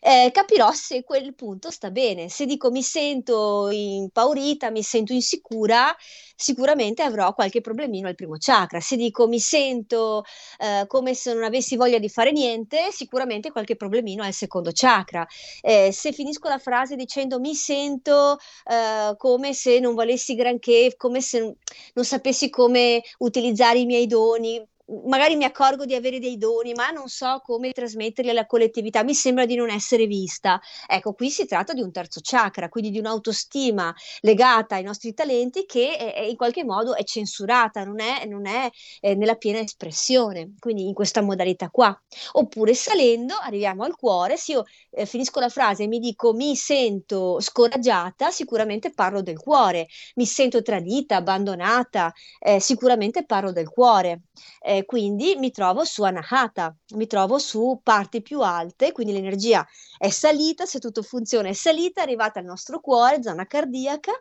[0.00, 2.28] eh, capirò se quel punto sta bene.
[2.28, 5.94] Se dico mi sento impaurita, mi sento insicura,
[6.34, 8.80] sicuramente avrò qualche problemino al primo chakra.
[8.80, 10.24] Se dico mi sento
[10.58, 15.26] eh, come se non avessi voglia di fare niente, sicuramente qualche problemino al secondo chakra.
[15.60, 21.20] Eh, se finisco la frase dicendo mi sento eh, come se non volessi granché, come
[21.20, 21.56] se
[21.94, 24.62] non sapessi come utilizzare i miei doni,
[25.06, 29.14] magari mi accorgo di avere dei doni, ma non so come trasmetterli alla collettività, mi
[29.14, 30.60] sembra di non essere vista.
[30.86, 35.64] Ecco, qui si tratta di un terzo chakra, quindi di un'autostima legata ai nostri talenti
[35.66, 38.68] che è, è in qualche modo è censurata, non è, non è
[39.00, 41.98] eh, nella piena espressione, quindi in questa modalità qua.
[42.32, 46.54] Oppure salendo arriviamo al cuore, se io eh, finisco la frase e mi dico mi
[46.56, 54.22] sento scoraggiata, sicuramente parlo del cuore, mi sento tradita, abbandonata, eh, sicuramente parlo del cuore.
[54.60, 59.66] Eh, quindi mi trovo su Anahata, mi trovo su parti più alte, quindi l'energia
[59.98, 64.12] è salita, se tutto funziona è salita, è arrivata al nostro cuore, zona cardiaca,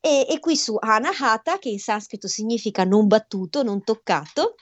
[0.00, 4.56] e, e qui su Anahata, che in sanscrito significa non battuto, non toccato,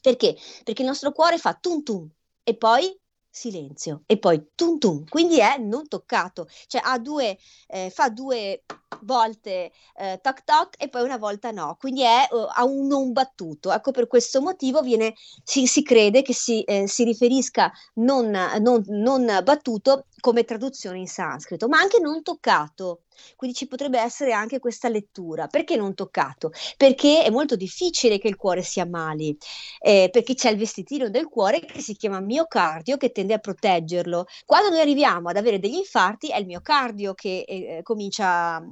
[0.00, 0.36] perché?
[0.64, 2.08] Perché il nostro cuore fa tum tum
[2.42, 2.98] e poi
[3.30, 8.64] silenzio e poi tum tum, quindi è non toccato, cioè due, eh, fa due
[9.02, 13.12] volte eh, toc toc e poi una volta no, quindi è uh, a un non
[13.12, 13.72] battuto.
[13.72, 18.84] Ecco per questo motivo viene, si, si crede che si, eh, si riferisca non, non,
[18.88, 23.02] non battuto come traduzione in sanscrito, ma anche non toccato.
[23.36, 25.46] Quindi ci potrebbe essere anche questa lettura.
[25.46, 26.52] Perché non toccato?
[26.76, 29.36] Perché è molto difficile che il cuore si ammali,
[29.78, 34.26] eh, perché c'è il vestitino del cuore che si chiama miocardio che tende a proteggerlo.
[34.46, 38.62] Quando noi arriviamo ad avere degli infarti è il miocardio che eh, comincia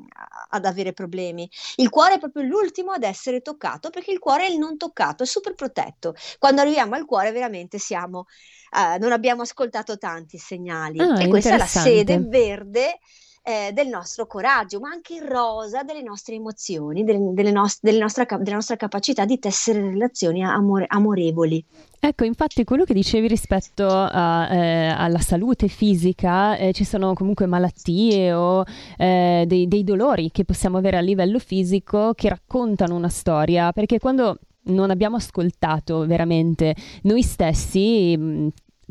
[0.51, 1.49] ad avere problemi.
[1.77, 5.23] Il cuore è proprio l'ultimo ad essere toccato perché il cuore è il non toccato,
[5.23, 6.15] è super protetto.
[6.39, 8.27] Quando arriviamo al cuore veramente siamo,
[8.71, 10.99] uh, non abbiamo ascoltato tanti segnali.
[11.01, 12.99] Ah, e questa è la sede verde
[13.43, 18.25] eh, del nostro coraggio, ma anche rosa delle nostre emozioni, delle, delle nost- delle nostra,
[18.25, 21.65] della nostra capacità di tessere relazioni amore- amorevoli.
[22.01, 27.47] Ecco, infatti quello che dicevi rispetto a, eh, alla salute fisica, eh, ci sono comunque
[27.47, 28.65] malattie o
[28.97, 33.99] eh, dei, dei dolori che possiamo avere a livello fisico che raccontano una storia, perché
[33.99, 34.39] quando
[34.69, 38.49] non abbiamo ascoltato veramente noi stessi, mh,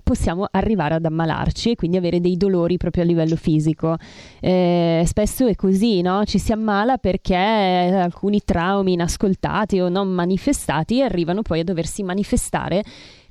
[0.08, 3.98] possiamo arrivare ad ammalarci e quindi avere dei dolori proprio a livello fisico.
[4.40, 6.24] Eh, spesso è così, no?
[6.24, 12.84] Ci si ammala perché alcuni traumi inascoltati o non manifestati arrivano poi a doversi manifestare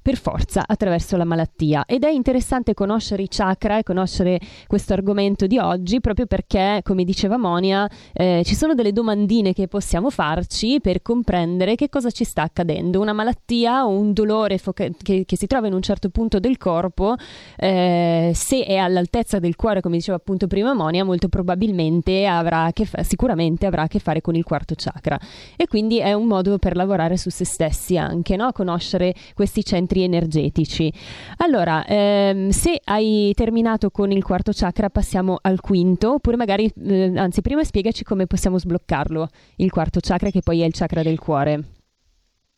[0.07, 1.85] per forza attraverso la malattia.
[1.85, 4.39] Ed è interessante conoscere i chakra e conoscere
[4.69, 9.67] questo argomento di oggi proprio perché, come diceva Monia, eh, ci sono delle domandine che
[9.67, 13.01] possiamo farci per comprendere che cosa ci sta accadendo.
[13.01, 16.57] Una malattia o un dolore fo- che, che, si trova in un certo punto del
[16.57, 17.17] corpo,
[17.57, 23.03] eh, se è all'altezza del cuore, come diceva appunto prima Monia, molto probabilmente avrà fa-
[23.03, 25.19] sicuramente avrà a che fare con il quarto chakra.
[25.57, 28.53] E quindi è un modo per lavorare su se stessi anche, no?
[28.53, 30.93] conoscere questi centri centri energetici.
[31.39, 37.13] Allora, ehm, se hai terminato con il quarto chakra, passiamo al quinto, oppure magari, eh,
[37.17, 41.19] anzi, prima spiegaci come possiamo sbloccarlo, il quarto chakra, che poi è il chakra del
[41.19, 41.71] cuore.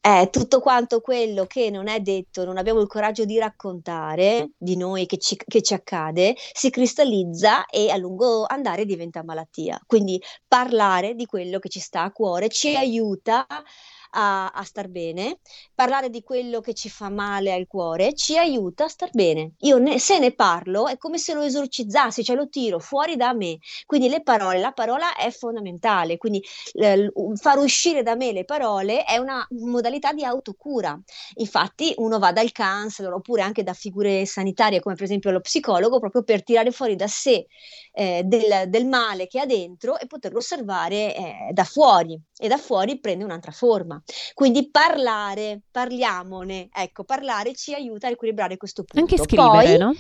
[0.01, 4.77] È tutto quanto quello che non è detto, non abbiamo il coraggio di raccontare di
[4.77, 9.79] noi che ci, che ci accade, si cristallizza e a lungo andare diventa malattia.
[9.85, 13.63] Quindi parlare di quello che ci sta a cuore ci aiuta a,
[14.11, 15.39] a star bene,
[15.75, 19.53] parlare di quello che ci fa male al cuore ci aiuta a star bene.
[19.61, 23.33] Io ne, se ne parlo è come se lo esorcizzassi, cioè lo tiro fuori da
[23.33, 23.59] me.
[23.87, 26.43] Quindi le parole, la parola è fondamentale, quindi
[26.75, 30.99] eh, far uscire da me le parole è una modalità di autocura.
[31.37, 35.99] Infatti uno va dal counselor oppure anche da figure sanitarie come per esempio lo psicologo
[35.99, 37.47] proprio per tirare fuori da sé
[37.93, 42.57] eh, del, del, male che ha dentro e poterlo osservare eh, da fuori e da
[42.59, 43.98] fuori prende un'altra forma.
[44.35, 49.01] Quindi parlare, parliamone, ecco, parlare ci aiuta a equilibrare questo punto.
[49.01, 49.95] Anche scrivere, Poi, no?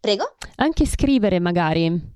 [0.00, 0.36] Prego?
[0.56, 2.12] Anche scrivere magari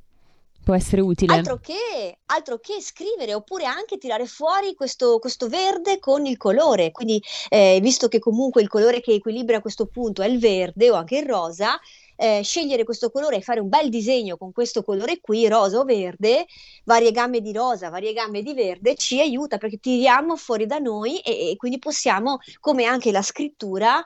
[0.68, 1.32] può essere utile.
[1.32, 6.90] Altro che, altro che scrivere oppure anche tirare fuori questo, questo verde con il colore.
[6.90, 10.94] Quindi, eh, visto che comunque il colore che equilibra questo punto è il verde o
[10.94, 11.80] anche il rosa,
[12.18, 15.84] eh, scegliere questo colore e fare un bel disegno con questo colore qui, rosa o
[15.84, 16.46] verde,
[16.84, 21.20] varie gambe di rosa, varie gambe di verde, ci aiuta perché tiriamo fuori da noi
[21.20, 24.04] e, e quindi possiamo, come anche la scrittura, eh,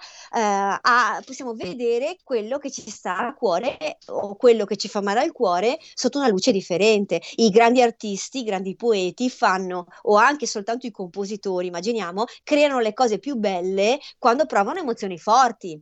[0.81, 5.21] a, possiamo vedere quello che ci sta a cuore o quello che ci fa male
[5.21, 7.21] al cuore sotto una luce differente.
[7.37, 12.93] I grandi artisti, i grandi poeti fanno, o anche soltanto i compositori, immaginiamo, creano le
[12.93, 15.81] cose più belle quando provano emozioni forti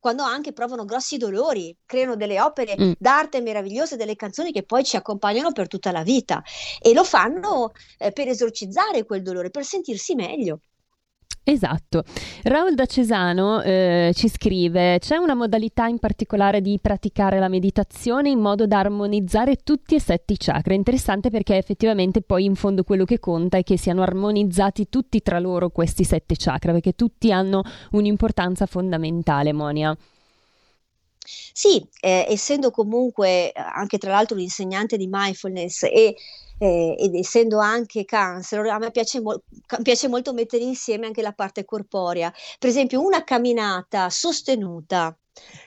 [0.00, 2.92] quando anche provano grossi dolori, creano delle opere mm.
[2.98, 6.42] d'arte meravigliose, delle canzoni che poi ci accompagnano per tutta la vita
[6.80, 10.60] e lo fanno eh, per esorcizzare quel dolore, per sentirsi meglio.
[11.44, 12.04] Esatto.
[12.44, 18.30] Raul da Cesano eh, ci scrive: C'è una modalità in particolare di praticare la meditazione
[18.30, 20.74] in modo da armonizzare tutti e sette i chakra.
[20.74, 25.40] Interessante perché effettivamente poi in fondo quello che conta è che siano armonizzati tutti tra
[25.40, 29.96] loro questi sette chakra, perché tutti hanno un'importanza fondamentale, Monia.
[31.24, 36.16] Sì, eh, essendo comunque anche tra l'altro un insegnante di mindfulness e
[36.58, 39.42] eh, ed essendo anche cancer, a me piace, mo-
[39.82, 42.32] piace molto mettere insieme anche la parte corporea.
[42.58, 45.16] Per esempio, una camminata sostenuta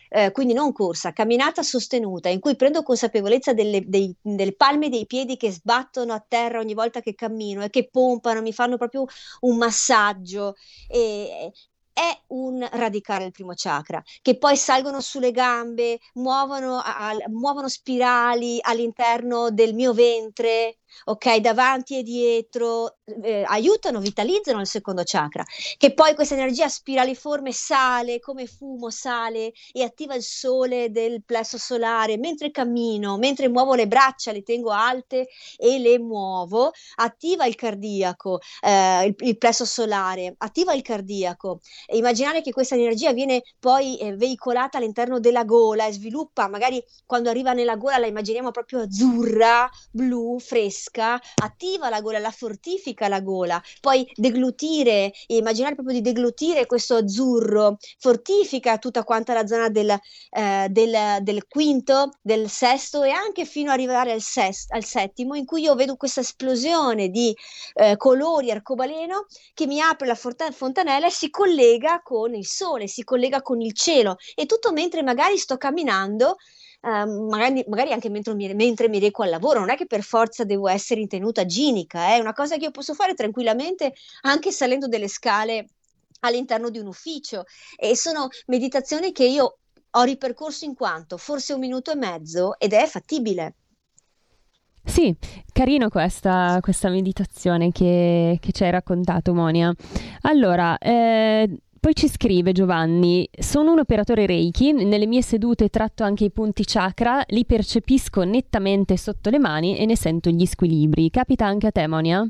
[0.09, 5.05] eh, quindi non corsa, camminata sostenuta, in cui prendo consapevolezza delle, dei, delle, palme dei
[5.05, 9.05] piedi che sbattono a terra ogni volta che cammino e che pompano, mi fanno proprio
[9.41, 10.55] un massaggio.
[10.87, 11.51] E,
[11.95, 18.57] è un radicare il primo chakra, che poi salgono sulle gambe, muovono, a, muovono spirali
[18.61, 25.43] all'interno del mio ventre, ok, davanti e dietro, eh, aiutano, vitalizzano il secondo chakra,
[25.77, 31.57] che poi questa energia spiraliforme sale come fumo, sale e attiva il sole del plesso
[31.57, 35.27] solare mentre cammino, mentre muovo le braccia, le tengo alte
[35.57, 41.61] e le muovo, attiva il cardiaco, eh, il, il, plesso solare, attiva il cardiaco.
[41.85, 46.83] E immaginare che questa energia viene poi eh, veicolata all'interno della gola e sviluppa, magari
[47.05, 52.94] quando arriva nella gola la immaginiamo proprio azzurra, blu, fresca attiva la gola, la fortifica
[53.07, 53.61] la gola.
[53.81, 60.67] Poi deglutire, immaginare proprio di deglutire questo azzurro, fortifica tutta quanta la zona del, eh,
[60.69, 65.45] del, del quinto, del sesto e anche fino ad arrivare al, sest, al settimo, in
[65.45, 67.35] cui io vedo questa esplosione di
[67.73, 72.87] eh, colori arcobaleno che mi apre la fort- fontanella e si collega con il sole,
[72.87, 76.37] si collega con il cielo e tutto mentre magari sto camminando
[76.81, 80.03] eh, magari, magari, anche mentre mi, mentre mi, reco al lavoro, non è che per
[80.03, 84.51] forza devo essere in tenuta ginica, è una cosa che io posso fare tranquillamente anche
[84.51, 85.67] salendo delle scale
[86.21, 87.45] all'interno di un ufficio
[87.75, 89.57] e sono meditazioni che io
[89.97, 93.55] ho ripercorso in quanto forse un minuto e mezzo ed è fattibile.
[94.87, 95.15] Sì,
[95.51, 99.73] carino questa, questa meditazione che, che, ci hai raccontato, Monia.
[100.21, 101.49] Allora, eh,
[101.85, 106.63] poi ci scrive Giovanni, sono un operatore Reiki, nelle mie sedute tratto anche i punti
[106.65, 111.11] chakra, li percepisco nettamente sotto le mani e ne sento gli squilibri.
[111.11, 112.27] Capita anche a te, Monia?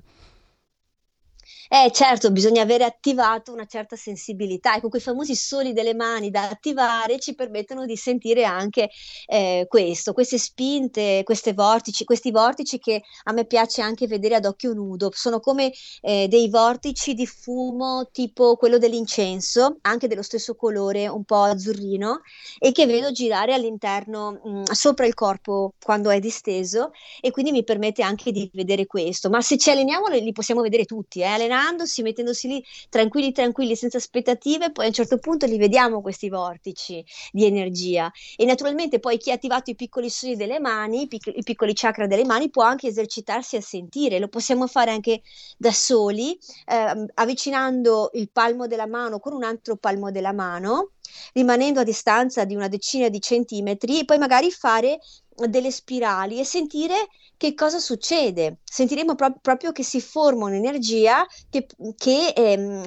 [1.68, 4.76] Eh certo, bisogna avere attivato una certa sensibilità.
[4.76, 8.89] Ecco, quei famosi soli delle mani da attivare ci permettono di sentire anche
[9.26, 11.24] eh, questo, queste spinte,
[11.55, 15.09] vortici, questi vortici che a me piace anche vedere ad occhio nudo.
[15.13, 21.24] Sono come eh, dei vortici di fumo tipo quello dell'incenso, anche dello stesso colore, un
[21.24, 22.22] po' azzurrino,
[22.59, 26.91] e che vedo girare all'interno, mh, mm, sopra il corpo quando è disteso
[27.22, 29.30] e quindi mi permette anche di vedere questo.
[29.30, 31.26] Ma se ci alleniamo li possiamo vedere tutti, eh?
[31.56, 36.30] Allenandosi, mettendosi lì tranquilli, tranquilli, senza aspettative, poi a un certo punto li vediamo questi
[36.30, 38.12] vortici di energia.
[38.36, 41.74] E naturalmente poi chi ha attivato i piccoli sogni delle mani, i, pic- i piccoli
[41.74, 44.20] chakra delle mani, può anche esercitarsi a sentire.
[44.20, 45.22] Lo possiamo fare anche
[45.58, 50.91] da soli, eh, avvicinando il palmo della mano con un altro palmo della mano
[51.34, 54.99] rimanendo a distanza di una decina di centimetri e poi magari fare
[55.47, 57.07] delle spirali e sentire
[57.38, 58.59] che cosa succede.
[58.63, 61.66] Sentiremo pro- proprio che si forma un'energia che,
[61.97, 62.86] che ehm,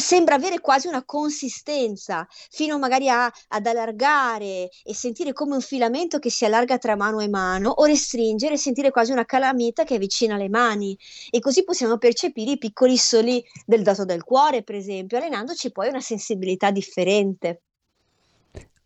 [0.00, 6.18] sembra avere quasi una consistenza, fino magari a, ad allargare e sentire come un filamento
[6.18, 9.94] che si allarga tra mano e mano, o restringere e sentire quasi una calamita che
[9.94, 10.98] avvicina le mani.
[11.30, 15.88] E così possiamo percepire i piccoli soli del dato del cuore, per esempio, allenandoci poi
[15.88, 17.62] una sensibilità differente.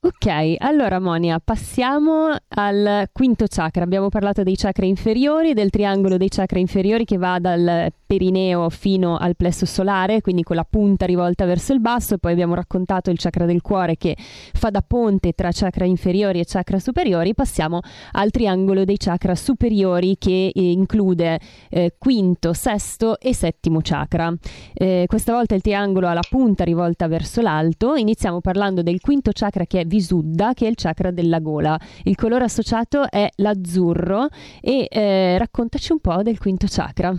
[0.00, 3.82] Ok, allora Monia, passiamo al quinto chakra.
[3.82, 9.16] Abbiamo parlato dei chakra inferiori, del triangolo dei chakra inferiori che va dal perineo fino
[9.16, 13.18] al plesso solare, quindi con la punta rivolta verso il basso, poi abbiamo raccontato il
[13.18, 17.80] chakra del cuore che fa da ponte tra chakra inferiori e chakra superiori, passiamo
[18.12, 21.38] al triangolo dei chakra superiori che eh, include
[21.68, 24.32] eh, quinto, sesto e settimo chakra.
[24.72, 29.32] Eh, questa volta il triangolo ha la punta rivolta verso l'alto, iniziamo parlando del quinto
[29.34, 31.76] chakra che è Visuddha, che è il chakra della gola.
[32.04, 34.28] Il colore associato è l'azzurro
[34.60, 37.12] e eh, raccontaci un po' del quinto chakra.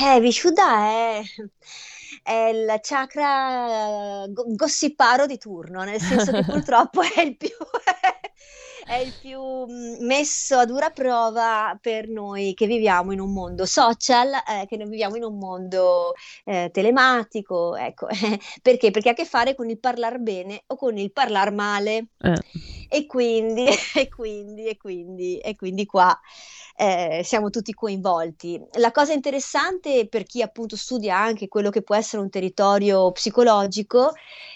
[0.00, 1.22] Eh, Vishuddha è,
[2.22, 7.48] è il chakra uh, gossiparo di turno, nel senso che purtroppo è il più,
[8.92, 13.64] è il più mm, messo a dura prova per noi che viviamo in un mondo
[13.64, 16.12] social, eh, che non viviamo in un mondo
[16.44, 18.06] eh, telematico, ecco,
[18.60, 18.90] perché?
[18.90, 22.08] Perché ha a che fare con il parlare bene o con il parlare male.
[22.18, 22.38] Eh.
[22.90, 23.64] E quindi,
[23.96, 26.18] e quindi, e quindi, e quindi qua
[26.76, 28.60] eh, siamo tutti coinvolti.
[28.78, 34.12] La cosa interessante per chi appunto studia anche quello che può essere un territorio psicologico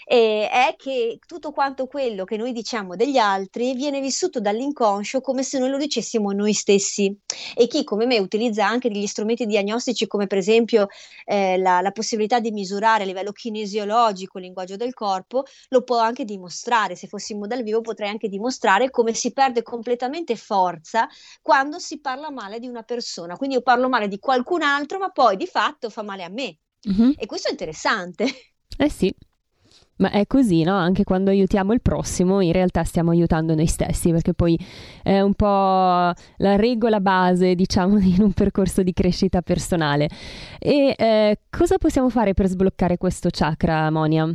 [0.09, 5.43] eh, è che tutto quanto quello che noi diciamo degli altri viene vissuto dall'inconscio come
[5.43, 7.13] se noi lo dicessimo noi stessi
[7.53, 10.87] e chi come me utilizza anche degli strumenti diagnostici come per esempio
[11.25, 15.99] eh, la, la possibilità di misurare a livello kinesiologico il linguaggio del corpo lo può
[15.99, 21.07] anche dimostrare se fossimo dal vivo potrei anche dimostrare come si perde completamente forza
[21.41, 23.35] quando si parla male di una persona.
[23.35, 26.57] Quindi io parlo male di qualcun altro, ma poi di fatto fa male a me.
[26.89, 27.11] Mm-hmm.
[27.17, 28.25] E questo è interessante.
[28.79, 29.11] Eh sì.
[29.95, 30.75] Ma è così, no?
[30.75, 34.55] Anche quando aiutiamo il prossimo, in realtà stiamo aiutando noi stessi, perché poi
[35.01, 40.09] è un po' la regola base, diciamo, in un percorso di crescita personale.
[40.59, 44.31] E eh, cosa possiamo fare per sbloccare questo chakra, Monia?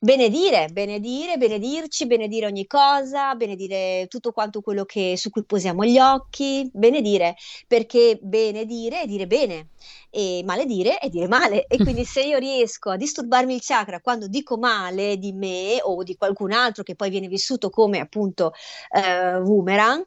[0.00, 5.98] Benedire, benedire, benedirci, benedire ogni cosa, benedire tutto quanto quello che, su cui posiamo gli
[5.98, 9.68] occhi, benedire, perché benedire è dire bene
[10.10, 11.66] e maledire è dire male.
[11.66, 16.02] E quindi se io riesco a disturbarmi il chakra quando dico male di me o
[16.02, 18.52] di qualcun altro che poi viene vissuto come appunto
[18.90, 20.04] eh, boomerang,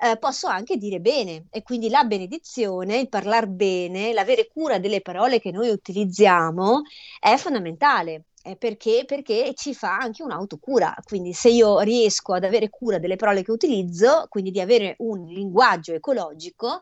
[0.00, 1.46] eh, posso anche dire bene.
[1.50, 6.82] E quindi la benedizione, il parlare bene, l'avere cura delle parole che noi utilizziamo
[7.20, 8.24] è fondamentale
[8.58, 10.94] perché, perché ci fa anche un'autocura.
[11.02, 15.24] Quindi se io riesco ad avere cura delle parole che utilizzo, quindi di avere un
[15.24, 16.80] linguaggio ecologico,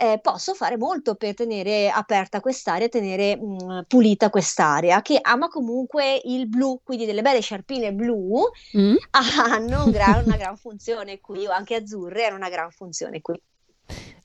[0.00, 5.48] eh, posso fare molto per tenere aperta quest'area, tenere mh, mm, pulita quest'area che ama
[5.48, 8.40] comunque il blu, quindi delle belle sciarpine blu
[8.76, 8.94] mm.
[9.50, 13.40] hanno un gran, una gran funzione qui, o anche azzurre hanno una gran funzione qui.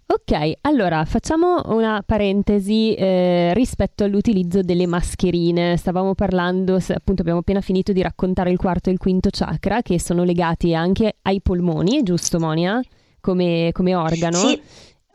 [0.07, 5.77] Ok, allora facciamo una parentesi eh, rispetto all'utilizzo delle mascherine.
[5.77, 9.99] Stavamo parlando, appunto abbiamo appena finito di raccontare il quarto e il quinto chakra che
[9.99, 12.79] sono legati anche ai polmoni, giusto Monia?
[13.19, 14.37] Come, come organo.
[14.37, 14.61] Sì.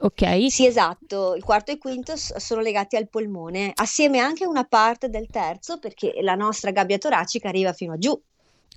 [0.01, 0.51] Ok.
[0.51, 4.65] Sì, esatto, il quarto e il quinto sono legati al polmone, assieme anche a una
[4.65, 8.21] parte del terzo, perché la nostra gabbia toracica arriva fino a giù.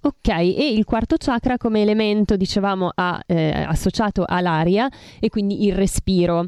[0.01, 4.89] Ok, e il quarto chakra come elemento, dicevamo, ha, eh, associato all'aria
[5.19, 6.47] e quindi il respiro.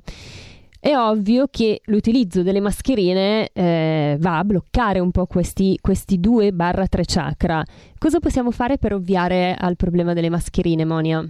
[0.85, 7.01] È ovvio che l'utilizzo delle mascherine eh, va a bloccare un po' questi, questi 2-3
[7.05, 7.63] chakra.
[7.97, 11.27] Cosa possiamo fare per ovviare al problema delle mascherine, Monia?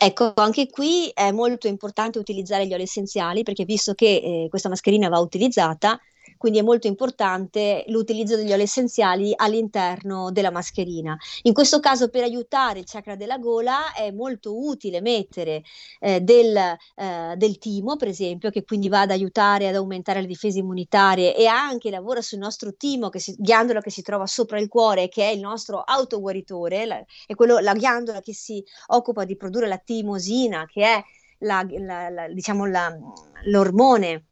[0.00, 4.68] Ecco, anche qui è molto importante utilizzare gli oli essenziali perché visto che eh, questa
[4.68, 5.98] mascherina va utilizzata,
[6.38, 11.16] quindi è molto importante l'utilizzo degli oli essenziali all'interno della mascherina.
[11.42, 15.62] In questo caso per aiutare il chakra della gola è molto utile mettere
[16.00, 20.26] eh, del, eh, del, timo, per esempio, che quindi va ad aiutare ad aumentare le
[20.26, 24.58] difese immunitarie e anche lavora sul nostro timo, che si, ghiandola che si trova sopra
[24.60, 29.24] il cuore, che è il nostro autoguaritore, la, è quello, la ghiandola che si occupa
[29.24, 31.02] di produrre la timosina, che è
[31.40, 32.64] la, la, la, diciamo
[33.44, 34.24] l'ormone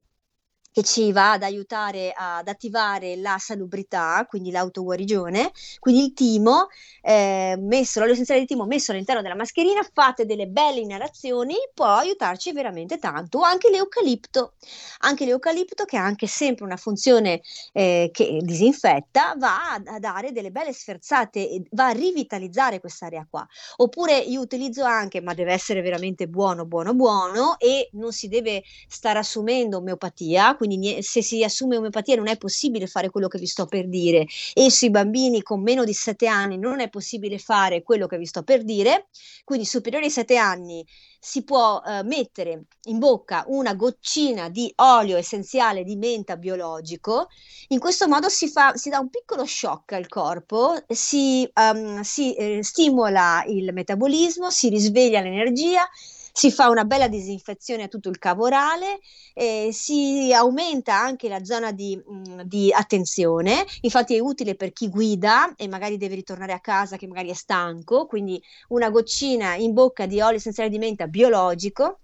[0.76, 5.50] che ci va ad aiutare ad attivare la salubrità, quindi l'autoguarigione.
[5.78, 6.66] Quindi il timo,
[7.00, 11.86] eh, messo, l'olio essenziale di timo messo all'interno della mascherina, fate delle belle inalazioni, può
[11.86, 13.40] aiutarci veramente tanto.
[13.40, 14.52] Anche l'eucalipto,
[14.98, 17.40] anche l'eucalipto che ha anche sempre una funzione
[17.72, 23.48] eh, che disinfetta, va a, dare delle belle sferzate, va a rivitalizzare quest'area qua.
[23.76, 28.62] Oppure io utilizzo anche, ma deve essere veramente buono, buono, buono e non si deve
[28.86, 33.46] stare assumendo omeopatia, quindi se si assume omeopatia non è possibile fare quello che vi
[33.46, 34.26] sto per dire.
[34.52, 38.26] E sui bambini con meno di 7 anni non è possibile fare quello che vi
[38.26, 39.08] sto per dire,
[39.44, 40.84] quindi superiori ai 7 anni
[41.18, 47.28] si può eh, mettere in bocca una goccina di olio essenziale di menta biologico,
[47.68, 52.34] in questo modo si, fa, si dà un piccolo shock al corpo, si, um, si
[52.34, 55.88] eh, stimola il metabolismo, si risveglia l'energia,
[56.36, 58.98] si fa una bella disinfezione a tutto il cavo orale,
[59.32, 64.70] eh, si aumenta anche la zona di, mh, mm, di, attenzione, infatti è utile per
[64.74, 69.54] chi guida e magari deve ritornare a casa che magari è stanco, quindi una goccina
[69.54, 72.00] in bocca di olio essenziale di menta biologico,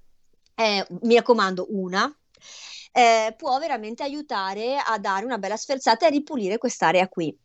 [0.55, 2.11] eh, mi raccomando una,
[2.91, 7.39] eh, può veramente aiutare a dare una bella sferzata e a ripulire quest'area qui.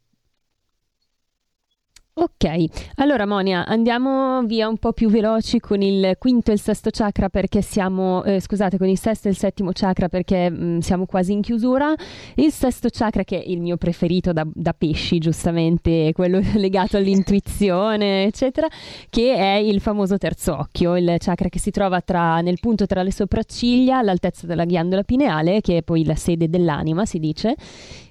[2.19, 6.89] Ok, allora Monia, andiamo via un po' più veloci con il quinto e il sesto
[6.91, 10.77] chakra perché siamo, eh, scusate, con il sesto e il settimo chakra perché mh, mm,
[10.79, 11.93] siamo quasi in chiusura.
[12.33, 18.23] Il sesto chakra, che è il mio preferito da, da pesci, giustamente, quello legato all'intuizione,
[18.23, 18.65] eccetera,
[19.11, 23.03] che è il famoso terzo occhio, il chakra che si trova tra, nel punto tra
[23.03, 27.55] le sopracciglia, all'altezza della ghiandola pineale, che è poi la sede dell'anima, si dice,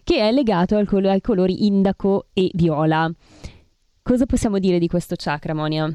[0.04, 3.10] che è legato al col- ai colori indaco e viola.
[4.06, 5.92] Cosa possiamo dire di questo chakra, Monia?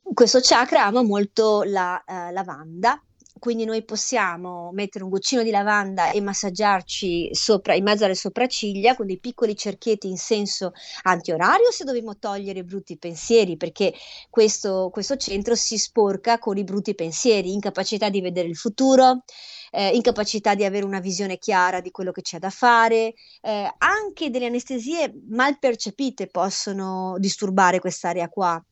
[0.00, 2.98] Questo chakra ama molto la uh, lavanda,
[3.38, 8.96] quindi noi possiamo mettere un goccino di lavanda e massaggiarci sopra, in mezzo alle sopracciglia
[8.96, 10.72] con dei piccoli cerchietti in senso
[11.02, 13.94] antiorario se dobbiamo togliere brutti pensieri, perché
[14.30, 19.22] questo, questo centro si sporca con i brutti pensieri, incapacità di vedere il futuro,
[19.70, 24.30] eh, incapacità di avere una visione chiara di quello che c'è da fare, eh, anche
[24.30, 28.62] delle anestesie mal percepite possono disturbare quest'area qua,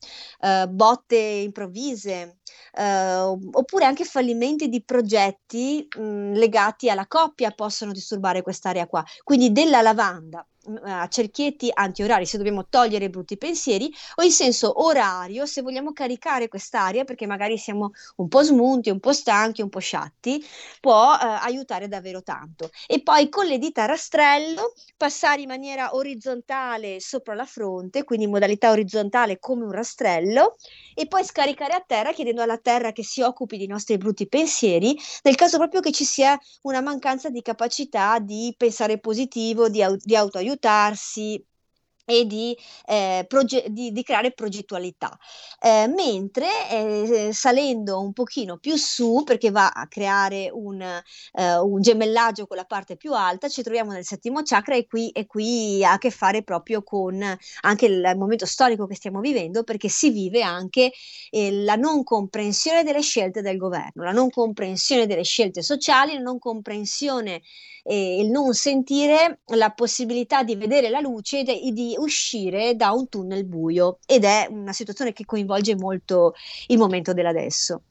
[0.40, 2.38] eh, botte improvvise,
[2.72, 9.04] eh, oppure anche fallimenti di progetti mh, legati alla coppia possono disturbare quest'area qua.
[9.22, 10.46] Quindi della lavanda
[10.84, 15.92] a cerchietti antiorari se dobbiamo togliere i brutti pensieri o in senso orario se vogliamo
[15.92, 20.44] caricare quest'aria perché magari siamo un po' smunti, un po' stanchi, un po' sciatti,
[20.80, 22.70] può eh, aiutare davvero tanto.
[22.86, 28.24] E poi con le dita a rastrello passare in maniera orizzontale sopra la fronte, quindi
[28.24, 30.56] in modalità orizzontale come un rastrello
[30.94, 34.96] e poi scaricare a terra chiedendo alla terra che si occupi dei nostri brutti pensieri
[35.22, 40.16] nel caso proprio che ci sia una mancanza di capacità di pensare positivo, di, di
[40.16, 41.46] autoaiuto aiutarsi
[42.06, 45.18] e di, eh, proge- di, di, creare progettualità.
[45.60, 51.80] Eh, mentre eh, salendo un pochino più su, perché va a creare un, eh, un,
[51.80, 55.84] gemellaggio con la parte più alta, ci troviamo nel settimo chakra e qui, e qui
[55.84, 57.20] ha a che fare proprio con
[57.62, 60.92] anche il, momento storico che stiamo vivendo, perché si vive anche
[61.30, 66.20] eh, la non comprensione delle scelte del governo, la non comprensione delle scelte sociali, la
[66.20, 67.42] non comprensione
[67.88, 73.08] e il non sentire la possibilità di vedere la luce e di uscire da un
[73.08, 76.34] tunnel buio ed è una situazione che coinvolge molto
[76.68, 77.82] il momento dell'adesso.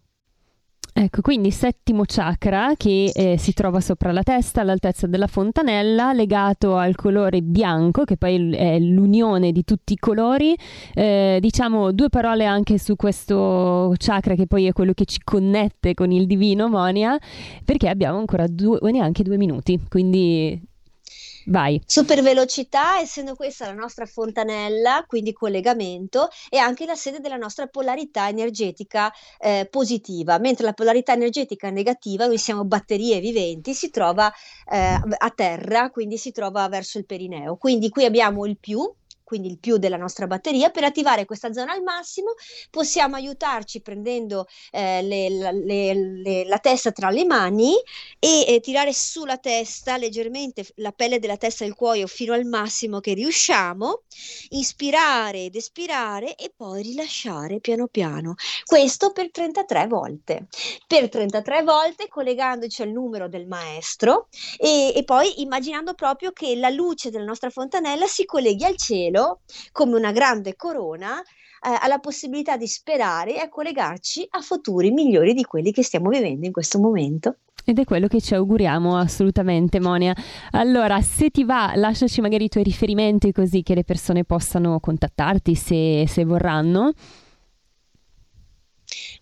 [0.98, 6.78] Ecco, quindi settimo chakra che eh, si trova sopra la testa all'altezza della fontanella, legato
[6.78, 10.56] al colore bianco, che poi è l'unione di tutti i colori.
[10.94, 15.94] Eh, diciamo due parole anche su questo chakra, che poi è quello che ci connette
[15.94, 17.20] con il divino Monia,
[17.66, 20.58] perché abbiamo ancora due, neanche due minuti, quindi
[21.48, 21.82] Vai.
[21.86, 27.68] Super velocità, essendo questa la nostra fontanella, quindi collegamento, e anche la sede della nostra
[27.68, 34.32] polarità energetica eh, positiva, mentre la polarità energetica negativa, noi siamo batterie viventi, si trova
[34.72, 37.58] eh, a terra, quindi si trova verso il perineo.
[37.58, 38.92] Quindi qui abbiamo il più,
[39.26, 40.70] quindi il più della nostra batteria.
[40.70, 42.36] Per attivare questa zona al massimo
[42.70, 47.74] possiamo aiutarci prendendo eh, le, le, le, la testa tra le mani
[48.20, 48.92] e eh, tirare
[49.26, 54.04] la testa leggermente la pelle della testa e il cuoio fino al massimo che riusciamo,
[54.50, 58.36] inspirare ed espirare e poi rilasciare piano piano.
[58.64, 60.48] Questo per 33 volte.
[60.86, 66.70] Per 33 volte collegandoci al numero del maestro e, e poi immaginando proprio che la
[66.70, 69.40] luce della nostra fontanella si colleghi al cielo cielo,
[69.72, 74.92] come una grande corona, eh, ha la possibilità di sperare e a collegarci a futuri
[74.92, 77.38] migliori di quelli che stiamo vivendo in questo momento.
[77.68, 80.14] Ed è quello che ci auguriamo assolutamente, Monia.
[80.52, 85.56] Allora, se ti va, lasciaci magari i tuoi riferimenti così che le persone possano contattarti
[85.56, 86.92] se, se vorranno.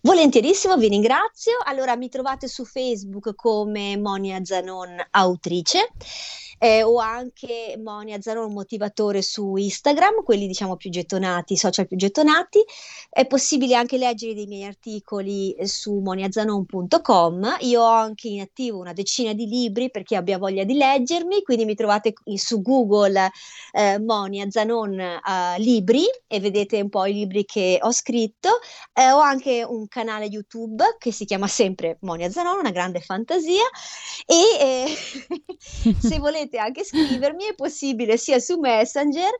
[0.04, 1.54] Volentierissimo, vi ringrazio.
[1.64, 5.92] Allora, mi trovate su Facebook come Monia Zanon Autrice
[6.58, 11.96] eh, o anche Monia Zano, un motivatore su Instagram, quelli diciamo più gettonati, social più
[11.96, 12.62] gettonati.
[13.10, 17.56] È possibile anche leggere dei miei articoli eh, su moniazanon.com.
[17.60, 21.42] Io ho anche in attivo una decina di libri per chi abbia voglia di leggermi,
[21.42, 23.30] quindi mi trovate su Google
[23.72, 25.20] eh, Monia Zanon eh,
[25.58, 28.60] libri e vedete un po' i libri che ho scritto.
[28.92, 33.62] Eh, ho anche un canale YouTube che si chiama sempre Monia Zanon, una grande fantasia.
[34.26, 39.30] E eh, se volete anche scrivermi, è possibile sia su Messenger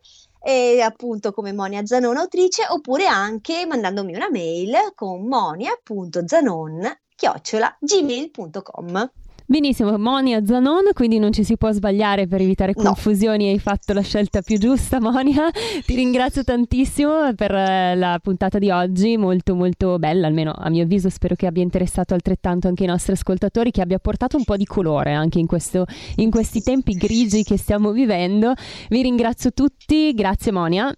[0.41, 9.11] e appunto come Monia Zanon autrice oppure anche mandandomi una mail con monia.zanon chiocciola gmail.com
[9.47, 13.51] Benissimo, Monia Zanon, quindi non ci si può sbagliare per evitare confusioni, no.
[13.51, 15.51] hai fatto la scelta più giusta Monia.
[15.85, 20.85] Ti ringrazio tantissimo per eh, la puntata di oggi, molto molto bella, almeno a mio
[20.85, 24.57] avviso spero che abbia interessato altrettanto anche i nostri ascoltatori, che abbia portato un po'
[24.57, 25.85] di colore anche in, questo,
[26.17, 28.55] in questi tempi grigi che stiamo vivendo.
[28.89, 30.91] Vi ringrazio tutti, grazie Monia.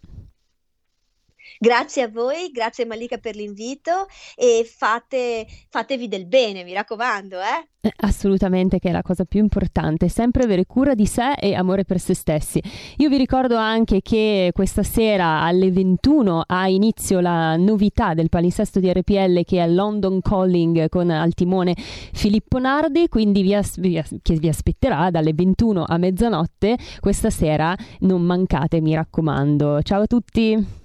[1.58, 7.38] Grazie a voi, grazie Malika per l'invito e fate, fatevi del bene, mi raccomando.
[7.40, 7.68] Eh?
[7.80, 7.92] eh?
[7.98, 11.98] Assolutamente, che è la cosa più importante, sempre avere cura di sé e amore per
[11.98, 12.62] se stessi.
[12.98, 18.78] Io vi ricordo anche che questa sera alle 21 ha inizio la novità del palinsesto
[18.78, 23.96] di RPL che è London Calling con al timone Filippo Nardi, quindi vi, as- vi
[23.96, 27.74] as- che vi aspetterà dalle 21 a mezzanotte questa sera.
[28.00, 29.80] Non mancate, mi raccomando.
[29.80, 30.84] Ciao a tutti!